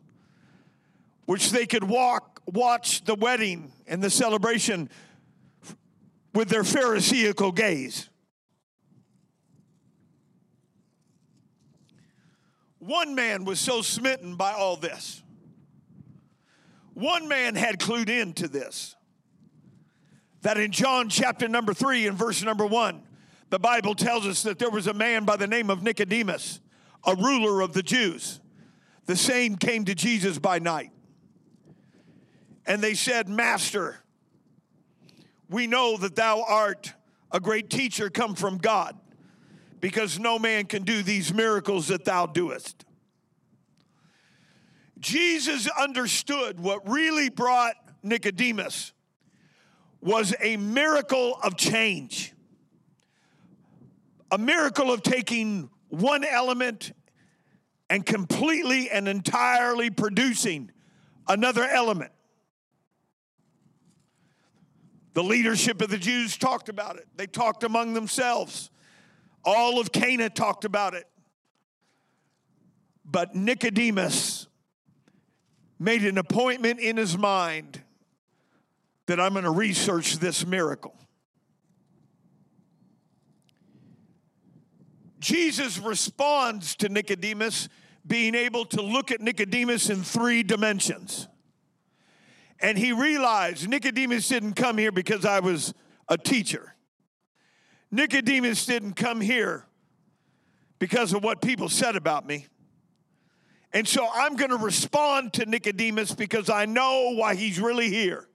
which 1.25 1.51
they 1.51 1.65
could 1.65 1.85
walk, 1.85 2.41
watch 2.45 3.05
the 3.05 3.15
wedding 3.15 3.71
and 3.87 4.03
the 4.03 4.09
celebration 4.09 4.89
with 6.33 6.49
their 6.49 6.65
Pharisaical 6.65 7.53
gaze. 7.53 8.09
One 12.79 13.15
man 13.15 13.45
was 13.45 13.59
so 13.59 13.81
smitten 13.81 14.35
by 14.35 14.53
all 14.53 14.75
this. 14.75 15.23
One 16.93 17.27
man 17.27 17.55
had 17.55 17.79
clued 17.79 18.09
into 18.09 18.47
this 18.47 18.96
that 20.47 20.57
in 20.57 20.71
John 20.71 21.09
chapter 21.09 21.49
number 21.49 21.73
three 21.73 22.07
and 22.07 22.17
verse 22.17 22.41
number 22.41 22.65
one, 22.65 23.01
the 23.49 23.59
Bible 23.59 23.93
tells 23.93 24.25
us 24.25 24.43
that 24.43 24.57
there 24.57 24.69
was 24.69 24.87
a 24.87 24.93
man 24.93 25.25
by 25.25 25.35
the 25.35 25.45
name 25.45 25.69
of 25.69 25.83
Nicodemus, 25.83 26.61
a 27.05 27.17
ruler 27.17 27.59
of 27.59 27.73
the 27.73 27.83
Jews. 27.83 28.39
The 29.07 29.17
same 29.17 29.57
came 29.57 29.83
to 29.83 29.93
Jesus 29.93 30.39
by 30.39 30.59
night. 30.59 30.91
And 32.65 32.81
they 32.81 32.93
said, 32.93 33.27
Master, 33.27 33.97
we 35.49 35.67
know 35.67 35.97
that 35.97 36.15
thou 36.15 36.45
art 36.47 36.93
a 37.29 37.41
great 37.41 37.69
teacher 37.69 38.09
come 38.09 38.33
from 38.33 38.57
God, 38.57 38.97
because 39.81 40.17
no 40.17 40.39
man 40.39 40.63
can 40.63 40.83
do 40.83 41.03
these 41.03 41.33
miracles 41.33 41.89
that 41.89 42.05
thou 42.05 42.25
doest. 42.25 42.85
Jesus 44.97 45.67
understood 45.77 46.57
what 46.57 46.87
really 46.87 47.27
brought 47.27 47.75
Nicodemus 48.01 48.93
was 50.01 50.33
a 50.41 50.57
miracle 50.57 51.37
of 51.41 51.57
change, 51.57 52.33
a 54.31 54.37
miracle 54.37 54.91
of 54.91 55.03
taking 55.03 55.69
one 55.89 56.23
element 56.23 56.93
and 57.89 58.05
completely 58.05 58.89
and 58.89 59.07
entirely 59.07 59.89
producing 59.89 60.71
another 61.27 61.63
element. 61.63 62.11
The 65.13 65.23
leadership 65.23 65.81
of 65.81 65.89
the 65.89 65.97
Jews 65.97 66.37
talked 66.37 66.69
about 66.69 66.97
it. 66.97 67.07
They 67.15 67.25
talked 67.25 67.63
among 67.63 67.93
themselves. 67.93 68.69
All 69.43 69.79
of 69.79 69.91
Cana 69.91 70.29
talked 70.29 70.63
about 70.63 70.93
it. 70.93 71.05
But 73.03 73.33
Nicodemus 73.33 74.47
made 75.79 76.03
an 76.03 76.17
appointment 76.17 76.79
in 76.79 76.97
his 76.97 77.17
mind 77.17 77.81
that 79.07 79.19
I'm 79.19 79.33
going 79.33 79.45
to 79.45 79.51
research 79.51 80.19
this 80.19 80.45
miracle. 80.45 80.93
Jesus 85.19 85.79
responds 85.79 86.75
to 86.77 86.89
Nicodemus 86.89 87.69
being 88.05 88.35
able 88.35 88.65
to 88.65 88.81
look 88.81 89.11
at 89.11 89.19
Nicodemus 89.19 89.89
in 89.89 90.03
three 90.03 90.43
dimensions. 90.43 91.27
And 92.59 92.77
he 92.77 92.91
realized 92.91 93.67
Nicodemus 93.67 94.27
didn't 94.27 94.53
come 94.53 94.77
here 94.77 94.91
because 94.91 95.25
I 95.25 95.39
was 95.39 95.73
a 96.07 96.17
teacher. 96.17 96.75
Nicodemus 97.91 98.65
didn't 98.65 98.93
come 98.93 99.21
here 99.21 99.65
because 100.79 101.13
of 101.13 101.23
what 101.23 101.41
people 101.41 101.69
said 101.69 101.95
about 101.95 102.25
me. 102.25 102.47
And 103.73 103.87
so 103.87 104.07
I'm 104.13 104.35
going 104.35 104.51
to 104.51 104.57
respond 104.57 105.33
to 105.33 105.45
Nicodemus 105.45 106.15
because 106.15 106.49
I 106.49 106.65
know 106.65 107.13
why 107.15 107.35
he's 107.35 107.59
really 107.59 107.89
here. 107.89 108.27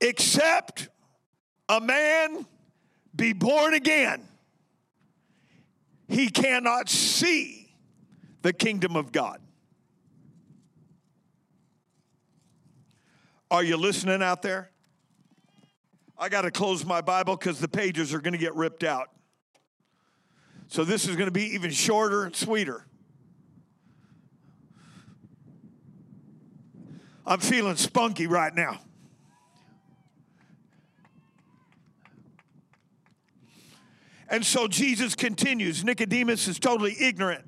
Except 0.00 0.88
a 1.68 1.80
man 1.80 2.46
be 3.14 3.32
born 3.32 3.74
again, 3.74 4.26
he 6.08 6.28
cannot 6.28 6.88
see 6.88 7.74
the 8.42 8.52
kingdom 8.52 8.96
of 8.96 9.12
God. 9.12 9.40
Are 13.50 13.62
you 13.62 13.76
listening 13.76 14.22
out 14.22 14.42
there? 14.42 14.70
I 16.18 16.28
got 16.28 16.42
to 16.42 16.50
close 16.50 16.84
my 16.84 17.00
Bible 17.00 17.36
because 17.36 17.60
the 17.60 17.68
pages 17.68 18.12
are 18.12 18.20
going 18.20 18.32
to 18.32 18.38
get 18.38 18.54
ripped 18.54 18.84
out. 18.84 19.08
So 20.66 20.84
this 20.84 21.08
is 21.08 21.16
going 21.16 21.28
to 21.28 21.32
be 21.32 21.54
even 21.54 21.70
shorter 21.70 22.24
and 22.24 22.34
sweeter. 22.36 22.84
I'm 27.26 27.40
feeling 27.40 27.76
spunky 27.76 28.26
right 28.26 28.54
now. 28.54 28.80
And 34.30 34.44
so 34.44 34.68
Jesus 34.68 35.14
continues. 35.14 35.84
Nicodemus 35.84 36.48
is 36.48 36.58
totally 36.58 36.96
ignorant 37.00 37.47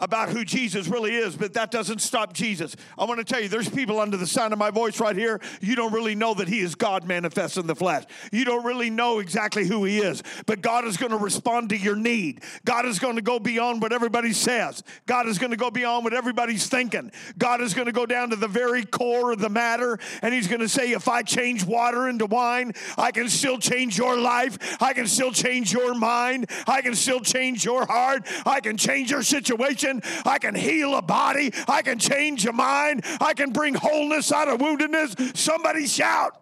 about 0.00 0.30
who 0.30 0.44
Jesus 0.44 0.88
really 0.88 1.14
is, 1.14 1.36
but 1.36 1.54
that 1.54 1.70
doesn't 1.70 2.00
stop 2.00 2.32
Jesus. 2.32 2.76
I 2.98 3.04
want 3.04 3.18
to 3.18 3.24
tell 3.24 3.40
you, 3.40 3.48
there's 3.48 3.68
people 3.68 4.00
under 4.00 4.16
the 4.16 4.26
sound 4.26 4.52
of 4.52 4.58
my 4.58 4.70
voice 4.70 5.00
right 5.00 5.16
here. 5.16 5.40
You 5.60 5.76
don't 5.76 5.92
really 5.92 6.14
know 6.14 6.34
that 6.34 6.48
He 6.48 6.60
is 6.60 6.74
God 6.74 7.06
manifest 7.06 7.56
in 7.56 7.66
the 7.66 7.74
flesh. 7.74 8.04
You 8.32 8.44
don't 8.44 8.64
really 8.64 8.90
know 8.90 9.18
exactly 9.18 9.66
who 9.66 9.84
He 9.84 9.98
is, 9.98 10.22
but 10.46 10.60
God 10.60 10.84
is 10.84 10.96
going 10.96 11.12
to 11.12 11.18
respond 11.18 11.70
to 11.70 11.76
your 11.76 11.96
need. 11.96 12.42
God 12.64 12.86
is 12.86 12.98
going 12.98 13.16
to 13.16 13.22
go 13.22 13.38
beyond 13.38 13.82
what 13.82 13.92
everybody 13.92 14.32
says. 14.32 14.82
God 15.06 15.26
is 15.26 15.38
going 15.38 15.50
to 15.50 15.56
go 15.56 15.70
beyond 15.70 16.04
what 16.04 16.14
everybody's 16.14 16.66
thinking. 16.66 17.12
God 17.38 17.60
is 17.60 17.74
going 17.74 17.86
to 17.86 17.92
go 17.92 18.06
down 18.06 18.30
to 18.30 18.36
the 18.36 18.48
very 18.48 18.84
core 18.84 19.32
of 19.32 19.40
the 19.40 19.50
matter, 19.50 19.98
and 20.22 20.32
He's 20.32 20.48
going 20.48 20.60
to 20.60 20.68
say, 20.68 20.92
if 20.92 21.08
I 21.08 21.22
change 21.22 21.64
water 21.64 22.08
into 22.08 22.26
wine, 22.26 22.72
I 22.96 23.10
can 23.10 23.28
still 23.28 23.58
change 23.58 23.98
your 23.98 24.18
life. 24.18 24.80
I 24.80 24.92
can 24.92 25.06
still 25.06 25.32
change 25.32 25.72
your 25.72 25.94
mind. 25.94 26.50
I 26.66 26.82
can 26.82 26.94
still 26.94 27.20
change 27.20 27.64
your 27.64 27.86
heart. 27.86 28.26
I 28.46 28.60
can 28.60 28.76
change 28.76 29.10
your 29.10 29.22
situation. 29.22 29.89
I 30.24 30.38
can 30.38 30.54
heal 30.54 30.94
a 30.94 31.02
body. 31.02 31.52
I 31.66 31.82
can 31.82 31.98
change 31.98 32.46
a 32.46 32.52
mind. 32.52 33.04
I 33.20 33.34
can 33.34 33.50
bring 33.50 33.74
wholeness 33.74 34.30
out 34.32 34.48
of 34.48 34.60
woundedness. 34.60 35.36
Somebody 35.36 35.86
shout. 35.86 36.36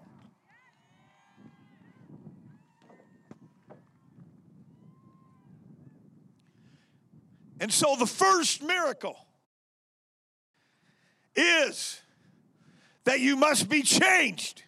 And 7.60 7.72
so 7.72 7.96
the 7.98 8.06
first 8.06 8.62
miracle 8.62 9.16
is 11.34 12.00
that 13.04 13.20
you 13.20 13.36
must 13.36 13.68
be 13.68 13.82
changed. 13.82 14.62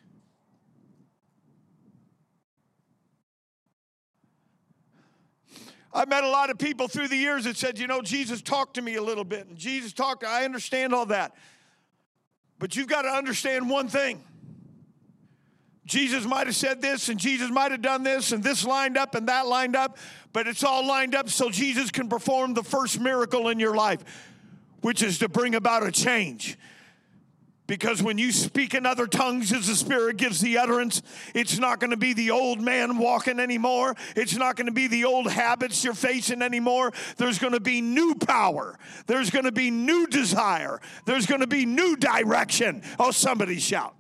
I've 5.93 6.09
met 6.09 6.23
a 6.23 6.29
lot 6.29 6.51
of 6.51 6.59
people 6.59 6.87
through 6.87 7.09
the 7.09 7.17
years 7.17 7.45
that 7.45 7.57
said, 7.57 7.79
you 7.79 7.87
know, 7.87 8.01
Jesus 8.01 8.43
talked 8.43 8.75
to 8.75 8.83
me 8.83 8.95
a 8.95 9.03
little 9.03 9.25
bit, 9.25 9.49
and 9.49 9.57
Jesus 9.57 9.93
talked, 9.93 10.23
I 10.25 10.45
understand 10.45 10.95
all 10.95 11.07
that. 11.07 11.35
But 12.59 12.77
you've 12.77 12.89
got 12.89 13.03
to 13.03 13.09
understand 13.09 13.69
one 13.69 13.89
thing. 13.89 14.23
Jesus 15.87 16.25
might 16.25 16.47
have 16.47 16.55
said 16.55 16.81
this, 16.81 17.09
and 17.09 17.19
Jesus 17.19 17.51
might 17.51 17.73
have 17.73 17.83
done 17.83 18.05
this, 18.05 18.31
and 18.31 18.45
this 18.45 18.65
lined 18.65 18.97
up, 18.97 19.17
and 19.17 19.27
that 19.29 19.49
lined 19.49 19.75
up, 19.75 19.99
but 20.33 20.47
it's 20.47 20.63
all 20.63 20.87
lined 20.87 21.17
up 21.17 21.29
so 21.29 21.51
Jesus 21.51 21.91
can 21.91 22.09
perform 22.09 22.55
the 22.55 22.63
first 22.63 23.01
miracle 23.01 23.49
in 23.49 23.59
your 23.59 23.75
life, 23.75 24.05
which 24.83 25.03
is 25.03 25.19
to 25.19 25.29
bring 25.29 25.57
about 25.57 25.85
a 25.85 25.91
change. 25.91 26.57
Because 27.71 28.03
when 28.03 28.19
you 28.19 28.33
speak 28.33 28.75
in 28.75 28.85
other 28.85 29.07
tongues 29.07 29.53
as 29.53 29.69
the 29.69 29.77
Spirit 29.77 30.17
gives 30.17 30.41
the 30.41 30.59
utterance, 30.59 31.03
it's 31.37 31.57
not 31.57 31.79
going 31.79 31.93
to 31.93 31.97
be 31.97 32.15
the 32.15 32.33
old 32.33 32.61
man 32.61 32.99
walking 32.99 33.39
anymore. 33.39 33.95
It's 34.17 34.35
not 34.35 34.57
going 34.57 34.67
to 34.67 34.73
be 34.73 34.89
the 34.89 35.05
old 35.05 35.31
habits 35.31 35.85
you're 35.85 35.95
facing 35.95 36.43
anymore. 36.43 36.93
There's 37.17 37.39
going 37.39 37.53
to 37.53 37.61
be 37.61 37.81
new 37.81 38.17
power. 38.17 38.77
There's 39.07 39.31
going 39.31 39.45
to 39.45 39.53
be 39.53 39.71
new 39.71 40.09
desire. 40.09 40.81
There's 41.05 41.27
going 41.27 41.43
to 41.43 41.47
be 41.47 41.65
new 41.65 41.95
direction. 41.95 42.83
Oh, 42.99 43.13
somebody 43.13 43.61
shout. 43.61 43.95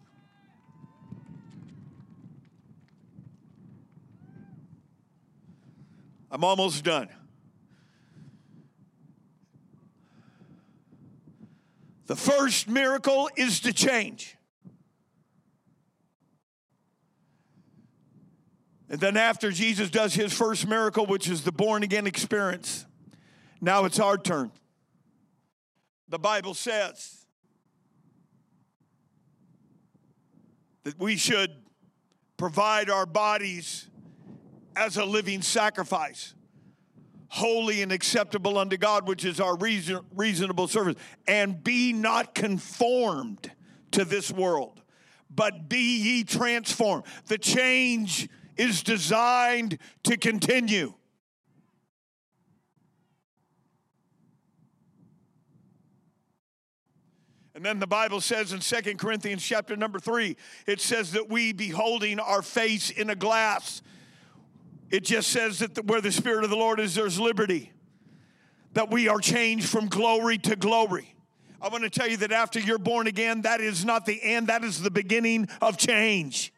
I'm 6.28 6.42
almost 6.42 6.82
done. 6.82 7.08
The 12.10 12.16
first 12.16 12.68
miracle 12.68 13.30
is 13.36 13.60
to 13.60 13.72
change. 13.72 14.36
And 18.88 18.98
then, 18.98 19.16
after 19.16 19.52
Jesus 19.52 19.90
does 19.90 20.14
his 20.14 20.32
first 20.32 20.66
miracle, 20.66 21.06
which 21.06 21.28
is 21.28 21.44
the 21.44 21.52
born 21.52 21.84
again 21.84 22.08
experience, 22.08 22.84
now 23.60 23.84
it's 23.84 24.00
our 24.00 24.18
turn. 24.18 24.50
The 26.08 26.18
Bible 26.18 26.54
says 26.54 27.26
that 30.82 30.98
we 30.98 31.16
should 31.16 31.52
provide 32.36 32.90
our 32.90 33.06
bodies 33.06 33.88
as 34.74 34.96
a 34.96 35.04
living 35.04 35.42
sacrifice 35.42 36.34
holy 37.30 37.80
and 37.80 37.92
acceptable 37.92 38.58
unto 38.58 38.76
God, 38.76 39.08
which 39.08 39.24
is 39.24 39.40
our 39.40 39.56
reason, 39.56 40.00
reasonable 40.14 40.68
service. 40.68 40.96
And 41.26 41.62
be 41.62 41.92
not 41.92 42.34
conformed 42.34 43.50
to 43.92 44.04
this 44.04 44.30
world, 44.30 44.82
but 45.30 45.68
be 45.68 46.02
ye 46.02 46.24
transformed. 46.24 47.04
The 47.26 47.38
change 47.38 48.28
is 48.56 48.82
designed 48.82 49.78
to 50.04 50.16
continue. 50.16 50.92
And 57.54 57.64
then 57.64 57.78
the 57.78 57.86
Bible 57.86 58.20
says 58.20 58.52
in 58.52 58.60
Second 58.60 58.98
Corinthians 58.98 59.44
chapter 59.44 59.76
number 59.76 59.98
3, 59.98 60.36
it 60.66 60.80
says 60.80 61.12
that 61.12 61.28
we 61.28 61.52
beholding 61.52 62.18
our 62.18 62.42
face 62.42 62.90
in 62.90 63.10
a 63.10 63.14
glass 63.14 63.82
it 64.90 65.04
just 65.04 65.30
says 65.30 65.60
that 65.60 65.86
where 65.86 66.00
the 66.00 66.12
Spirit 66.12 66.44
of 66.44 66.50
the 66.50 66.56
Lord 66.56 66.80
is, 66.80 66.94
there's 66.94 67.18
liberty. 67.18 67.72
That 68.74 68.90
we 68.90 69.08
are 69.08 69.18
changed 69.18 69.68
from 69.68 69.88
glory 69.88 70.38
to 70.38 70.56
glory. 70.56 71.14
I 71.62 71.68
want 71.68 71.84
to 71.84 71.90
tell 71.90 72.08
you 72.08 72.16
that 72.18 72.32
after 72.32 72.58
you're 72.58 72.78
born 72.78 73.06
again, 73.06 73.42
that 73.42 73.60
is 73.60 73.84
not 73.84 74.06
the 74.06 74.20
end, 74.22 74.46
that 74.46 74.64
is 74.64 74.82
the 74.82 74.90
beginning 74.90 75.48
of 75.60 75.76
change. 75.76 76.52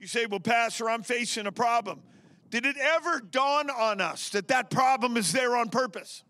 You 0.00 0.06
say, 0.06 0.26
Well, 0.26 0.40
Pastor, 0.40 0.90
I'm 0.90 1.02
facing 1.02 1.46
a 1.46 1.52
problem. 1.52 2.02
Did 2.50 2.64
it 2.64 2.76
ever 2.78 3.20
dawn 3.20 3.70
on 3.70 4.00
us 4.00 4.30
that 4.30 4.48
that 4.48 4.70
problem 4.70 5.16
is 5.16 5.32
there 5.32 5.56
on 5.56 5.68
purpose? 5.68 6.24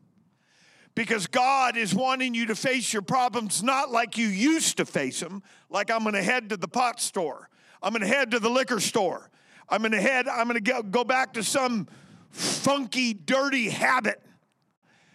Because 0.94 1.28
God 1.28 1.76
is 1.76 1.94
wanting 1.94 2.34
you 2.34 2.46
to 2.46 2.56
face 2.56 2.92
your 2.92 3.02
problems 3.02 3.62
not 3.62 3.92
like 3.92 4.18
you 4.18 4.26
used 4.26 4.78
to 4.78 4.84
face 4.84 5.20
them, 5.20 5.44
like 5.70 5.92
I'm 5.92 6.02
going 6.02 6.14
to 6.14 6.22
head 6.22 6.48
to 6.48 6.56
the 6.56 6.66
pot 6.66 7.00
store. 7.00 7.48
I'm 7.82 7.92
going 7.92 8.02
to 8.02 8.08
head 8.08 8.32
to 8.32 8.40
the 8.40 8.50
liquor 8.50 8.80
store. 8.80 9.30
I'm 9.68 9.80
going 9.80 9.92
to 9.92 10.00
head, 10.00 10.28
I'm 10.28 10.48
going 10.48 10.62
to 10.62 10.82
go 10.82 11.04
back 11.04 11.34
to 11.34 11.42
some 11.42 11.88
funky, 12.30 13.14
dirty 13.14 13.68
habit. 13.68 14.22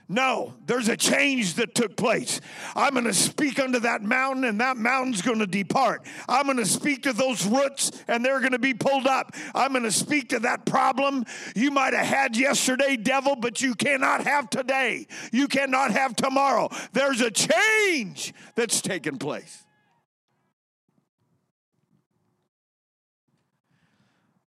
No, 0.09 0.53
there's 0.65 0.89
a 0.89 0.97
change 0.97 1.55
that 1.55 1.73
took 1.73 1.95
place. 1.95 2.41
I'm 2.75 2.93
going 2.93 3.05
to 3.05 3.13
speak 3.13 3.57
unto 3.57 3.79
that 3.79 4.03
mountain, 4.03 4.43
and 4.43 4.59
that 4.59 4.75
mountain's 4.75 5.21
going 5.21 5.39
to 5.39 5.47
depart. 5.47 6.05
I'm 6.27 6.45
going 6.45 6.57
to 6.57 6.65
speak 6.65 7.03
to 7.03 7.13
those 7.13 7.45
roots, 7.45 7.91
and 8.07 8.23
they're 8.23 8.39
going 8.39 8.51
to 8.51 8.59
be 8.59 8.73
pulled 8.73 9.07
up. 9.07 9.33
I'm 9.55 9.71
going 9.71 9.85
to 9.85 9.91
speak 9.91 10.29
to 10.29 10.39
that 10.39 10.65
problem 10.65 11.25
you 11.55 11.71
might 11.71 11.93
have 11.93 12.05
had 12.05 12.37
yesterday, 12.37 12.97
devil, 12.97 13.35
but 13.35 13.61
you 13.61 13.75
cannot 13.75 14.25
have 14.25 14.49
today. 14.49 15.07
You 15.31 15.47
cannot 15.47 15.91
have 15.91 16.15
tomorrow. 16.15 16.69
There's 16.91 17.21
a 17.21 17.31
change 17.31 18.33
that's 18.55 18.81
taken 18.81 19.17
place. 19.17 19.62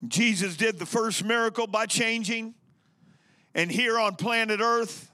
Jesus 0.07 0.57
did 0.57 0.79
the 0.79 0.87
first 0.87 1.25
miracle 1.25 1.67
by 1.67 1.87
changing. 1.87 2.55
And 3.55 3.71
here 3.71 3.99
on 3.99 4.17
planet 4.17 4.61
Earth, 4.61 5.11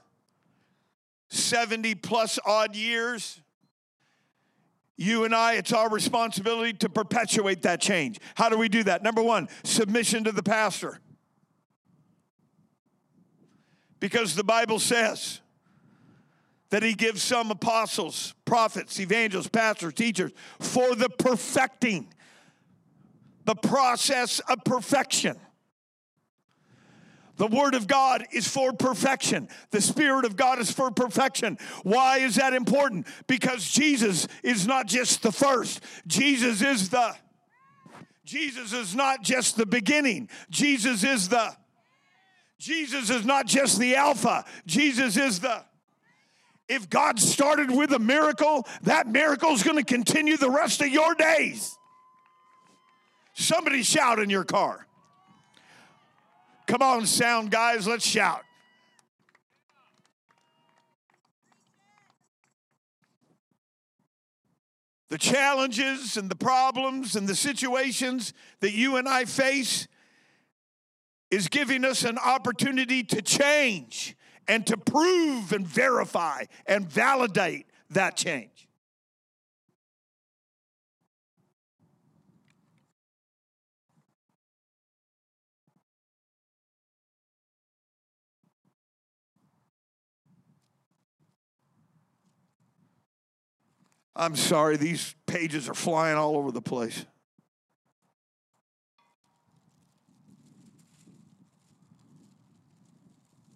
70 1.29 1.95
plus 1.95 2.39
odd 2.45 2.75
years, 2.75 3.39
you 4.97 5.23
and 5.23 5.33
I, 5.33 5.53
it's 5.53 5.73
our 5.73 5.89
responsibility 5.89 6.73
to 6.73 6.89
perpetuate 6.89 7.63
that 7.63 7.81
change. 7.81 8.19
How 8.35 8.49
do 8.49 8.57
we 8.57 8.69
do 8.69 8.83
that? 8.83 9.01
Number 9.01 9.23
one, 9.23 9.49
submission 9.63 10.25
to 10.25 10.31
the 10.31 10.43
pastor. 10.43 10.99
Because 13.99 14.35
the 14.35 14.43
Bible 14.43 14.79
says 14.79 15.39
that 16.69 16.83
he 16.83 16.93
gives 16.93 17.23
some 17.23 17.49
apostles, 17.51 18.33
prophets, 18.45 18.99
evangelists, 18.99 19.47
pastors, 19.47 19.93
teachers 19.93 20.31
for 20.59 20.93
the 20.95 21.09
perfecting 21.09 22.13
the 23.45 23.55
process 23.55 24.39
of 24.39 24.63
perfection. 24.63 25.37
The 27.37 27.47
Word 27.47 27.73
of 27.73 27.87
God 27.87 28.25
is 28.31 28.47
for 28.47 28.73
perfection. 28.73 29.47
The 29.71 29.81
Spirit 29.81 30.25
of 30.25 30.35
God 30.35 30.59
is 30.59 30.71
for 30.71 30.91
perfection. 30.91 31.57
Why 31.81 32.19
is 32.19 32.35
that 32.35 32.53
important? 32.53 33.07
Because 33.27 33.69
Jesus 33.69 34.27
is 34.43 34.67
not 34.67 34.87
just 34.87 35.23
the 35.23 35.31
first, 35.31 35.83
Jesus 36.05 36.61
is 36.61 36.89
the. 36.89 37.15
Jesus 38.25 38.71
is 38.71 38.95
not 38.95 39.21
just 39.21 39.57
the 39.57 39.65
beginning. 39.65 40.29
Jesus 40.49 41.03
is 41.03 41.27
the. 41.27 41.55
Jesus 42.59 43.09
is 43.09 43.25
not 43.25 43.47
just 43.47 43.79
the 43.79 43.95
Alpha. 43.95 44.45
Jesus 44.65 45.17
is 45.17 45.41
the. 45.41 45.65
If 46.69 46.89
God 46.89 47.19
started 47.19 47.69
with 47.69 47.91
a 47.91 47.99
miracle, 47.99 48.65
that 48.83 49.07
miracle 49.07 49.49
is 49.49 49.63
going 49.63 49.77
to 49.77 49.83
continue 49.83 50.37
the 50.37 50.49
rest 50.49 50.81
of 50.81 50.87
your 50.87 51.13
days. 51.15 51.77
Somebody 53.33 53.83
shout 53.83 54.19
in 54.19 54.29
your 54.29 54.43
car. 54.43 54.85
Come 56.67 56.81
on, 56.81 57.05
sound 57.05 57.51
guys, 57.51 57.87
let's 57.87 58.05
shout. 58.05 58.43
The 65.09 65.17
challenges 65.17 66.17
and 66.17 66.29
the 66.29 66.35
problems 66.35 67.15
and 67.15 67.27
the 67.27 67.35
situations 67.35 68.33
that 68.61 68.71
you 68.71 68.95
and 68.95 69.07
I 69.07 69.25
face, 69.25 69.87
is 71.33 71.47
giving 71.47 71.83
us 71.83 72.03
an 72.03 72.19
opportunity 72.19 73.01
to 73.01 73.19
change 73.19 74.15
and 74.47 74.67
to 74.67 74.77
prove 74.77 75.51
and 75.51 75.65
verify 75.65 76.43
and 76.67 76.87
validate 76.87 77.65
that 77.89 78.15
change. 78.15 78.52
I'm 94.15 94.35
sorry, 94.35 94.77
these 94.77 95.15
pages 95.25 95.67
are 95.67 95.73
flying 95.73 96.17
all 96.17 96.37
over 96.37 96.51
the 96.51 96.61
place. 96.61 97.05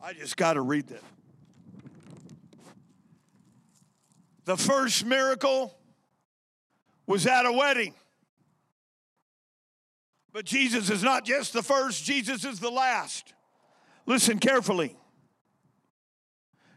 I 0.01 0.13
just 0.13 0.37
got 0.37 0.53
to 0.53 0.61
read 0.61 0.87
this. 0.87 1.01
The 4.45 4.55
first 4.55 5.05
miracle 5.05 5.77
was 7.05 7.27
at 7.27 7.45
a 7.45 7.51
wedding. 7.51 7.93
But 10.31 10.45
Jesus 10.45 10.89
is 10.89 11.03
not 11.03 11.25
just 11.25 11.51
the 11.51 11.63
first, 11.63 12.05
Jesus 12.05 12.45
is 12.45 12.59
the 12.59 12.69
last. 12.69 13.33
Listen 14.05 14.39
carefully. 14.39 14.95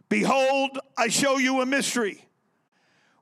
Behold, 0.08 0.78
I 0.98 1.08
show 1.08 1.38
you 1.38 1.60
a 1.60 1.66
mystery. 1.66 2.26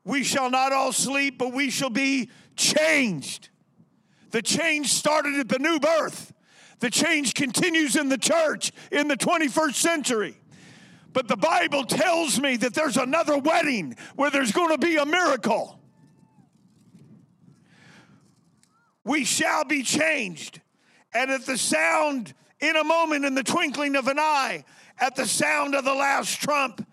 We 0.04 0.24
shall 0.24 0.50
not 0.50 0.72
all 0.72 0.92
sleep, 0.92 1.38
but 1.38 1.52
we 1.52 1.70
shall 1.70 1.90
be 1.90 2.30
changed. 2.56 3.50
The 4.30 4.42
change 4.42 4.92
started 4.92 5.38
at 5.38 5.48
the 5.48 5.58
new 5.58 5.78
birth. 5.80 6.32
The 6.80 6.90
change 6.90 7.34
continues 7.34 7.96
in 7.96 8.08
the 8.08 8.18
church 8.18 8.72
in 8.92 9.08
the 9.08 9.16
21st 9.16 9.74
century. 9.74 10.36
But 11.12 11.26
the 11.26 11.36
Bible 11.36 11.84
tells 11.84 12.40
me 12.40 12.56
that 12.58 12.74
there's 12.74 12.96
another 12.96 13.38
wedding 13.38 13.96
where 14.14 14.30
there's 14.30 14.52
going 14.52 14.70
to 14.70 14.78
be 14.78 14.96
a 14.96 15.06
miracle. 15.06 15.80
We 19.04 19.24
shall 19.24 19.64
be 19.64 19.82
changed. 19.82 20.60
And 21.14 21.30
at 21.30 21.46
the 21.46 21.56
sound, 21.56 22.34
in 22.60 22.76
a 22.76 22.84
moment, 22.84 23.24
in 23.24 23.34
the 23.34 23.42
twinkling 23.42 23.96
of 23.96 24.06
an 24.06 24.18
eye, 24.18 24.64
at 25.00 25.16
the 25.16 25.26
sound 25.26 25.74
of 25.74 25.84
the 25.84 25.94
last 25.94 26.40
trump, 26.40 26.86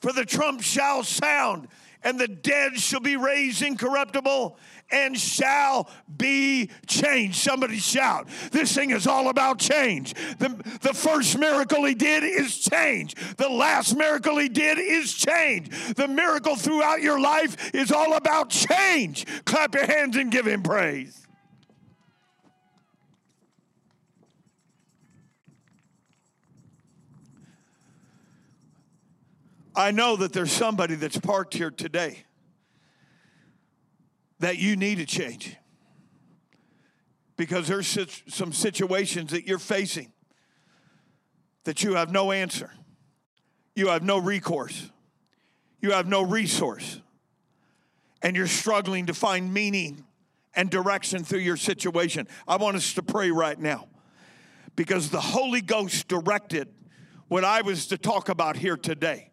for 0.00 0.12
the 0.12 0.24
trump 0.24 0.62
shall 0.62 1.02
sound, 1.02 1.68
and 2.04 2.18
the 2.18 2.28
dead 2.28 2.78
shall 2.78 3.00
be 3.00 3.16
raised 3.16 3.62
incorruptible 3.62 4.58
and 4.90 5.18
shall 5.18 5.88
be 6.16 6.70
changed. 6.86 7.36
Somebody 7.36 7.78
shout. 7.78 8.28
This 8.50 8.74
thing 8.74 8.90
is 8.90 9.06
all 9.06 9.28
about 9.28 9.58
change. 9.58 10.14
The, 10.38 10.48
the 10.82 10.92
first 10.92 11.38
miracle 11.38 11.84
he 11.84 11.94
did 11.94 12.24
is 12.24 12.58
change. 12.58 13.14
The 13.36 13.48
last 13.48 13.96
miracle 13.96 14.38
he 14.38 14.48
did 14.48 14.78
is 14.78 15.12
change. 15.14 15.94
The 15.94 16.08
miracle 16.08 16.56
throughout 16.56 17.00
your 17.00 17.18
life 17.18 17.74
is 17.74 17.90
all 17.90 18.14
about 18.14 18.50
change. 18.50 19.26
Clap 19.44 19.74
your 19.74 19.86
hands 19.86 20.16
and 20.16 20.30
give 20.30 20.46
him 20.46 20.62
praise. 20.62 21.21
I 29.74 29.90
know 29.90 30.16
that 30.16 30.32
there's 30.32 30.52
somebody 30.52 30.94
that's 30.96 31.18
parked 31.18 31.54
here 31.54 31.70
today 31.70 32.24
that 34.40 34.58
you 34.58 34.76
need 34.76 34.98
to 34.98 35.06
change. 35.06 35.56
Because 37.36 37.68
there's 37.68 37.98
some 38.28 38.52
situations 38.52 39.30
that 39.30 39.46
you're 39.46 39.58
facing 39.58 40.12
that 41.64 41.82
you 41.82 41.94
have 41.94 42.12
no 42.12 42.32
answer, 42.32 42.70
you 43.74 43.88
have 43.88 44.02
no 44.02 44.18
recourse, 44.18 44.90
you 45.80 45.92
have 45.92 46.06
no 46.06 46.22
resource, 46.22 47.00
and 48.20 48.36
you're 48.36 48.46
struggling 48.46 49.06
to 49.06 49.14
find 49.14 49.54
meaning 49.54 50.04
and 50.54 50.70
direction 50.70 51.24
through 51.24 51.38
your 51.38 51.56
situation. 51.56 52.28
I 52.46 52.56
want 52.56 52.76
us 52.76 52.94
to 52.94 53.02
pray 53.02 53.30
right 53.30 53.58
now. 53.58 53.88
Because 54.74 55.10
the 55.10 55.20
Holy 55.20 55.60
Ghost 55.60 56.08
directed 56.08 56.68
what 57.28 57.44
I 57.44 57.62
was 57.62 57.86
to 57.88 57.98
talk 57.98 58.28
about 58.28 58.56
here 58.56 58.76
today 58.76 59.31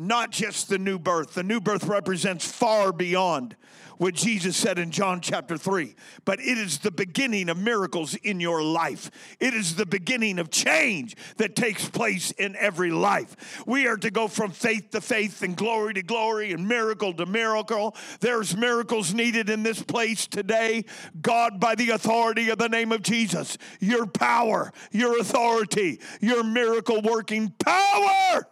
not 0.00 0.30
just 0.30 0.70
the 0.70 0.78
new 0.78 0.98
birth. 0.98 1.34
The 1.34 1.42
new 1.42 1.60
birth 1.60 1.84
represents 1.84 2.50
far 2.50 2.90
beyond 2.90 3.54
what 3.98 4.14
Jesus 4.14 4.56
said 4.56 4.78
in 4.78 4.90
John 4.90 5.20
chapter 5.20 5.58
3, 5.58 5.94
but 6.24 6.40
it 6.40 6.56
is 6.56 6.78
the 6.78 6.90
beginning 6.90 7.50
of 7.50 7.58
miracles 7.58 8.14
in 8.14 8.40
your 8.40 8.62
life. 8.62 9.10
It 9.40 9.52
is 9.52 9.74
the 9.74 9.84
beginning 9.84 10.38
of 10.38 10.50
change 10.50 11.16
that 11.36 11.54
takes 11.54 11.86
place 11.86 12.30
in 12.30 12.56
every 12.56 12.90
life. 12.90 13.62
We 13.66 13.86
are 13.86 13.98
to 13.98 14.10
go 14.10 14.26
from 14.26 14.52
faith 14.52 14.88
to 14.92 15.02
faith 15.02 15.42
and 15.42 15.54
glory 15.54 15.92
to 15.92 16.02
glory 16.02 16.54
and 16.54 16.66
miracle 16.66 17.12
to 17.12 17.26
miracle. 17.26 17.94
There's 18.20 18.56
miracles 18.56 19.12
needed 19.12 19.50
in 19.50 19.62
this 19.62 19.82
place 19.82 20.26
today. 20.26 20.86
God, 21.20 21.60
by 21.60 21.74
the 21.74 21.90
authority 21.90 22.48
of 22.48 22.56
the 22.56 22.70
name 22.70 22.92
of 22.92 23.02
Jesus, 23.02 23.58
your 23.80 24.06
power, 24.06 24.72
your 24.92 25.20
authority, 25.20 26.00
your 26.22 26.42
miracle 26.42 27.02
working 27.02 27.50
power 27.50 28.46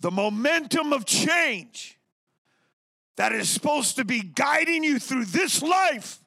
the 0.00 0.10
momentum 0.10 0.92
of 0.92 1.04
change 1.04 1.98
that 3.16 3.32
is 3.32 3.48
supposed 3.48 3.96
to 3.96 4.04
be 4.04 4.22
guiding 4.22 4.82
you 4.82 4.98
through 4.98 5.26
this 5.26 5.62
life 5.62 6.20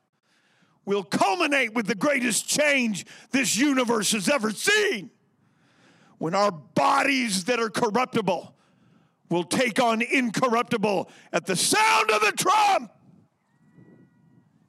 will 0.86 1.04
culminate 1.04 1.74
with 1.74 1.88
the 1.88 1.96
greatest 1.96 2.48
change 2.48 3.06
this 3.32 3.58
universe 3.58 4.12
has 4.12 4.30
ever 4.30 4.52
seen. 4.52 5.10
When 6.18 6.36
our 6.36 6.52
bodies 6.52 7.46
that 7.46 7.60
are 7.60 7.70
corruptible 7.70 8.56
will 9.30 9.44
take 9.44 9.82
on 9.82 10.02
incorruptible 10.02 11.10
at 11.32 11.46
the 11.46 11.56
sound 11.56 12.12
of 12.12 12.22
the 12.22 12.32
trump. 12.34 12.92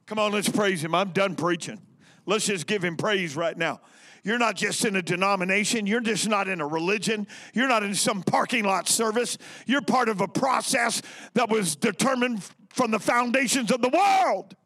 Come 0.06 0.18
on, 0.18 0.32
let's 0.32 0.48
praise 0.48 0.82
him. 0.82 0.94
I'm 0.94 1.10
done 1.10 1.34
preaching. 1.34 1.80
Let's 2.26 2.46
just 2.46 2.66
give 2.66 2.82
him 2.82 2.96
praise 2.96 3.36
right 3.36 3.56
now. 3.56 3.80
You're 4.24 4.38
not 4.38 4.56
just 4.56 4.82
in 4.86 4.96
a 4.96 5.02
denomination. 5.02 5.86
You're 5.86 6.00
just 6.00 6.26
not 6.26 6.48
in 6.48 6.62
a 6.62 6.66
religion. 6.66 7.26
You're 7.52 7.68
not 7.68 7.82
in 7.82 7.94
some 7.94 8.22
parking 8.22 8.64
lot 8.64 8.88
service. 8.88 9.36
You're 9.66 9.82
part 9.82 10.08
of 10.08 10.22
a 10.22 10.28
process 10.28 11.02
that 11.34 11.50
was 11.50 11.76
determined 11.76 12.42
from 12.70 12.90
the 12.90 12.98
foundations 12.98 13.70
of 13.70 13.82
the 13.82 13.90
world. 13.90 14.56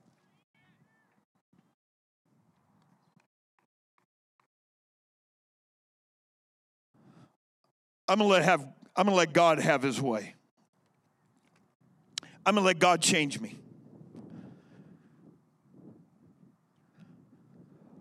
I'm 8.07 8.19
gonna 8.19 8.31
let 8.31 8.45
have 8.45 8.61
I'm 8.97 9.07
gonna 9.07 9.17
let 9.17 9.33
God 9.33 9.59
have 9.59 9.83
his 9.83 10.01
way. 10.01 10.35
I'm 12.47 12.55
gonna 12.55 12.65
let 12.65 12.79
God 12.79 13.03
change 13.03 13.41
me. 13.41 13.59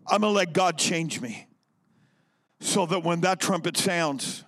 I'm 0.05 0.21
gonna 0.21 0.31
let 0.33 0.53
God 0.53 0.77
change 0.77 1.19
me 1.19 1.46
so 2.59 2.85
that 2.85 3.03
when 3.03 3.21
that 3.21 3.39
trumpet 3.39 3.77
sounds, 3.77 4.43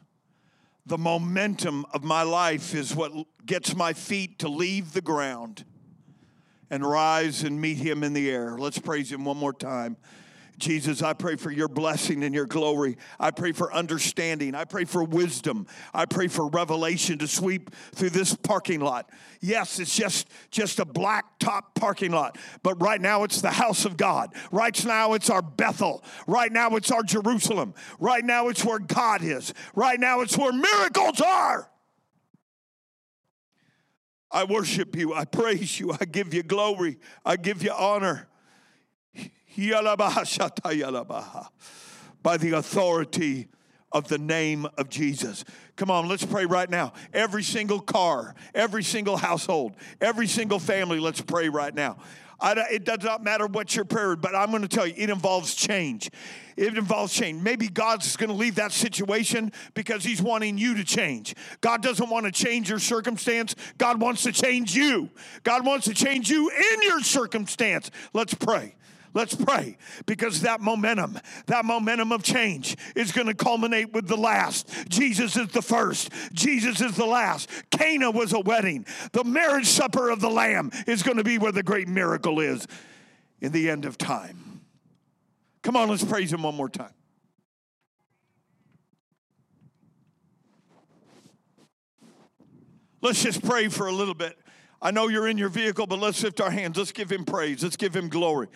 the 0.85 0.97
momentum 0.97 1.85
of 1.93 2.03
my 2.03 2.23
life 2.23 2.73
is 2.73 2.95
what 2.95 3.11
gets 3.45 3.75
my 3.75 3.93
feet 3.93 4.39
to 4.39 4.49
leave 4.49 4.93
the 4.93 5.01
ground 5.01 5.63
and 6.69 6.83
rise 6.83 7.43
and 7.43 7.59
meet 7.59 7.77
him 7.77 8.03
in 8.03 8.13
the 8.13 8.29
air. 8.29 8.57
Let's 8.57 8.79
praise 8.79 9.11
him 9.11 9.25
one 9.25 9.37
more 9.37 9.53
time. 9.53 9.97
Jesus, 10.59 11.01
I 11.01 11.13
pray 11.13 11.35
for 11.35 11.51
your 11.51 11.67
blessing 11.67 12.23
and 12.23 12.35
your 12.35 12.45
glory. 12.45 12.97
I 13.19 13.31
pray 13.31 13.51
for 13.51 13.73
understanding. 13.73 14.53
I 14.53 14.65
pray 14.65 14.85
for 14.85 15.03
wisdom. 15.03 15.65
I 15.93 16.05
pray 16.05 16.27
for 16.27 16.47
revelation 16.47 17.17
to 17.19 17.27
sweep 17.27 17.73
through 17.95 18.11
this 18.11 18.35
parking 18.35 18.81
lot. 18.81 19.09
Yes, 19.41 19.79
it's 19.79 19.95
just, 19.95 20.27
just 20.51 20.79
a 20.79 20.85
black 20.85 21.39
top 21.39 21.75
parking 21.75 22.11
lot, 22.11 22.37
but 22.61 22.81
right 22.81 23.01
now 23.01 23.23
it's 23.23 23.41
the 23.41 23.49
house 23.49 23.85
of 23.85 23.97
God. 23.97 24.33
Right 24.51 24.85
now 24.85 25.13
it's 25.13 25.29
our 25.29 25.41
Bethel. 25.41 26.03
Right 26.27 26.51
now 26.51 26.75
it's 26.75 26.91
our 26.91 27.03
Jerusalem. 27.03 27.73
Right 27.99 28.23
now 28.23 28.49
it's 28.49 28.63
where 28.63 28.79
God 28.79 29.23
is. 29.23 29.53
Right 29.73 29.99
now 29.99 30.21
it's 30.21 30.37
where 30.37 30.53
miracles 30.53 31.21
are. 31.21 31.69
I 34.31 34.43
worship 34.43 34.95
you. 34.95 35.13
I 35.13 35.25
praise 35.25 35.79
you. 35.79 35.91
I 35.99 36.05
give 36.05 36.33
you 36.33 36.43
glory. 36.43 36.99
I 37.25 37.35
give 37.35 37.63
you 37.63 37.71
honor 37.71 38.28
by 42.23 42.37
the 42.37 42.51
authority 42.51 43.47
of 43.91 44.07
the 44.07 44.17
name 44.17 44.67
of 44.77 44.89
Jesus. 44.89 45.43
Come 45.75 45.89
on, 45.89 46.07
let's 46.07 46.25
pray 46.25 46.45
right 46.45 46.69
now. 46.69 46.93
Every 47.13 47.43
single 47.43 47.79
car, 47.79 48.35
every 48.53 48.83
single 48.83 49.17
household, 49.17 49.75
every 49.99 50.27
single 50.27 50.59
family, 50.59 50.99
let's 50.99 51.21
pray 51.21 51.49
right 51.49 51.73
now. 51.73 51.97
I, 52.41 52.55
it 52.71 52.85
does 52.85 53.03
not 53.03 53.23
matter 53.23 53.47
what 53.47 53.75
your 53.75 53.85
prayer, 53.85 54.15
but 54.15 54.33
I'm 54.33 54.49
going 54.49 54.61
to 54.61 54.67
tell 54.67 54.87
you, 54.87 54.93
it 54.95 55.09
involves 55.09 55.55
change. 55.55 56.09
It 56.55 56.77
involves 56.77 57.13
change. 57.13 57.41
Maybe 57.41 57.67
God's 57.67 58.15
going 58.15 58.29
to 58.29 58.35
leave 58.35 58.55
that 58.55 58.71
situation 58.71 59.51
because 59.73 60.03
He's 60.03 60.21
wanting 60.21 60.57
you 60.57 60.75
to 60.75 60.83
change. 60.83 61.35
God 61.61 61.81
doesn't 61.81 62.09
want 62.09 62.25
to 62.25 62.31
change 62.31 62.69
your 62.69 62.79
circumstance. 62.79 63.55
God 63.77 63.99
wants 63.99 64.23
to 64.23 64.31
change 64.31 64.75
you. 64.75 65.09
God 65.43 65.65
wants 65.65 65.85
to 65.87 65.93
change 65.93 66.29
you 66.29 66.49
in 66.49 66.81
your 66.83 67.01
circumstance. 67.01 67.91
Let's 68.13 68.33
pray. 68.33 68.75
Let's 69.19 69.35
pray 69.35 69.75
because 70.05 70.43
that 70.43 70.61
momentum, 70.61 71.19
that 71.47 71.65
momentum 71.65 72.13
of 72.13 72.23
change 72.23 72.77
is 72.95 73.11
going 73.11 73.27
to 73.27 73.33
culminate 73.33 73.91
with 73.91 74.07
the 74.07 74.15
last. 74.15 74.71
Jesus 74.87 75.35
is 75.35 75.49
the 75.49 75.61
first, 75.61 76.09
Jesus 76.31 76.79
is 76.79 76.95
the 76.95 77.05
last. 77.05 77.49
Cana 77.69 78.11
was 78.11 78.31
a 78.31 78.39
wedding. 78.39 78.85
The 79.11 79.25
marriage 79.25 79.67
supper 79.67 80.09
of 80.09 80.21
the 80.21 80.29
Lamb 80.29 80.71
is 80.87 81.03
going 81.03 81.17
to 81.17 81.25
be 81.25 81.37
where 81.37 81.51
the 81.51 81.63
great 81.63 81.89
miracle 81.89 82.39
is 82.39 82.65
in 83.41 83.51
the 83.51 83.69
end 83.69 83.83
of 83.83 83.97
time. 83.97 84.61
Come 85.63 85.75
on, 85.75 85.89
let's 85.89 86.05
praise 86.05 86.31
Him 86.31 86.43
one 86.43 86.55
more 86.55 86.69
time. 86.69 86.93
Let's 93.01 93.21
just 93.21 93.43
pray 93.43 93.67
for 93.67 93.87
a 93.87 93.91
little 93.91 94.13
bit. 94.15 94.39
I 94.81 94.91
know 94.91 95.09
you're 95.09 95.27
in 95.27 95.37
your 95.37 95.49
vehicle, 95.49 95.87
but 95.87 95.99
let's 95.99 96.23
lift 96.23 96.39
our 96.39 96.51
hands. 96.51 96.77
Let's 96.77 96.93
give 96.93 97.11
him 97.11 97.25
praise. 97.25 97.63
Let's 97.63 97.75
give 97.75 97.93
him 97.93 98.07
glory. 98.07 98.47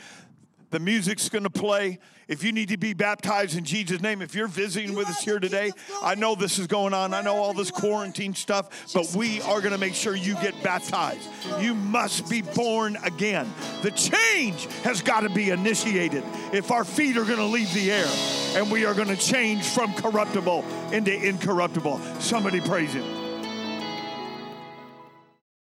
The 0.74 0.80
music's 0.80 1.30
going 1.30 1.44
to 1.44 1.52
play. 1.52 2.00
If 2.28 2.44
you 2.44 2.52
need 2.52 2.70
to 2.70 2.78
be 2.78 2.96
baptized 2.96 3.56
in 3.56 3.64
Jesus' 3.64 4.02
name, 4.02 4.24
if 4.24 4.34
you're 4.34 4.48
visiting 4.48 4.90
you 4.90 4.98
with 4.98 5.08
us 5.08 5.24
here 5.24 5.38
today, 5.38 5.72
I 6.02 6.16
know 6.16 6.34
this 6.34 6.58
is 6.58 6.66
going 6.66 6.96
on. 6.96 7.14
I 7.14 7.22
know 7.22 7.36
all 7.36 7.54
this 7.54 7.70
quarantine 7.70 8.34
stuff, 8.34 8.92
but 8.92 9.14
we 9.14 9.40
are 9.42 9.60
going 9.60 9.74
to 9.74 9.78
make 9.78 9.94
sure 9.94 10.16
you 10.16 10.34
get 10.42 10.64
baptized. 10.64 11.30
You 11.60 11.76
must 11.76 12.28
be 12.28 12.42
born 12.42 12.98
again. 13.04 13.54
The 13.84 13.92
change 13.92 14.66
has 14.82 15.04
got 15.04 15.20
to 15.20 15.30
be 15.30 15.52
initiated 15.52 16.24
if 16.52 16.72
our 16.72 16.84
feet 16.84 17.18
are 17.18 17.26
going 17.26 17.38
to 17.38 17.46
leave 17.46 17.72
the 17.76 17.92
air 17.92 18.10
and 18.56 18.72
we 18.72 18.84
are 18.84 18.96
going 18.96 19.10
to 19.10 19.16
change 19.16 19.64
from 19.68 19.94
corruptible 19.94 20.66
into 20.92 21.14
incorruptible. 21.14 22.00
Somebody 22.20 22.62
praise 22.62 22.94
Him. 22.94 23.23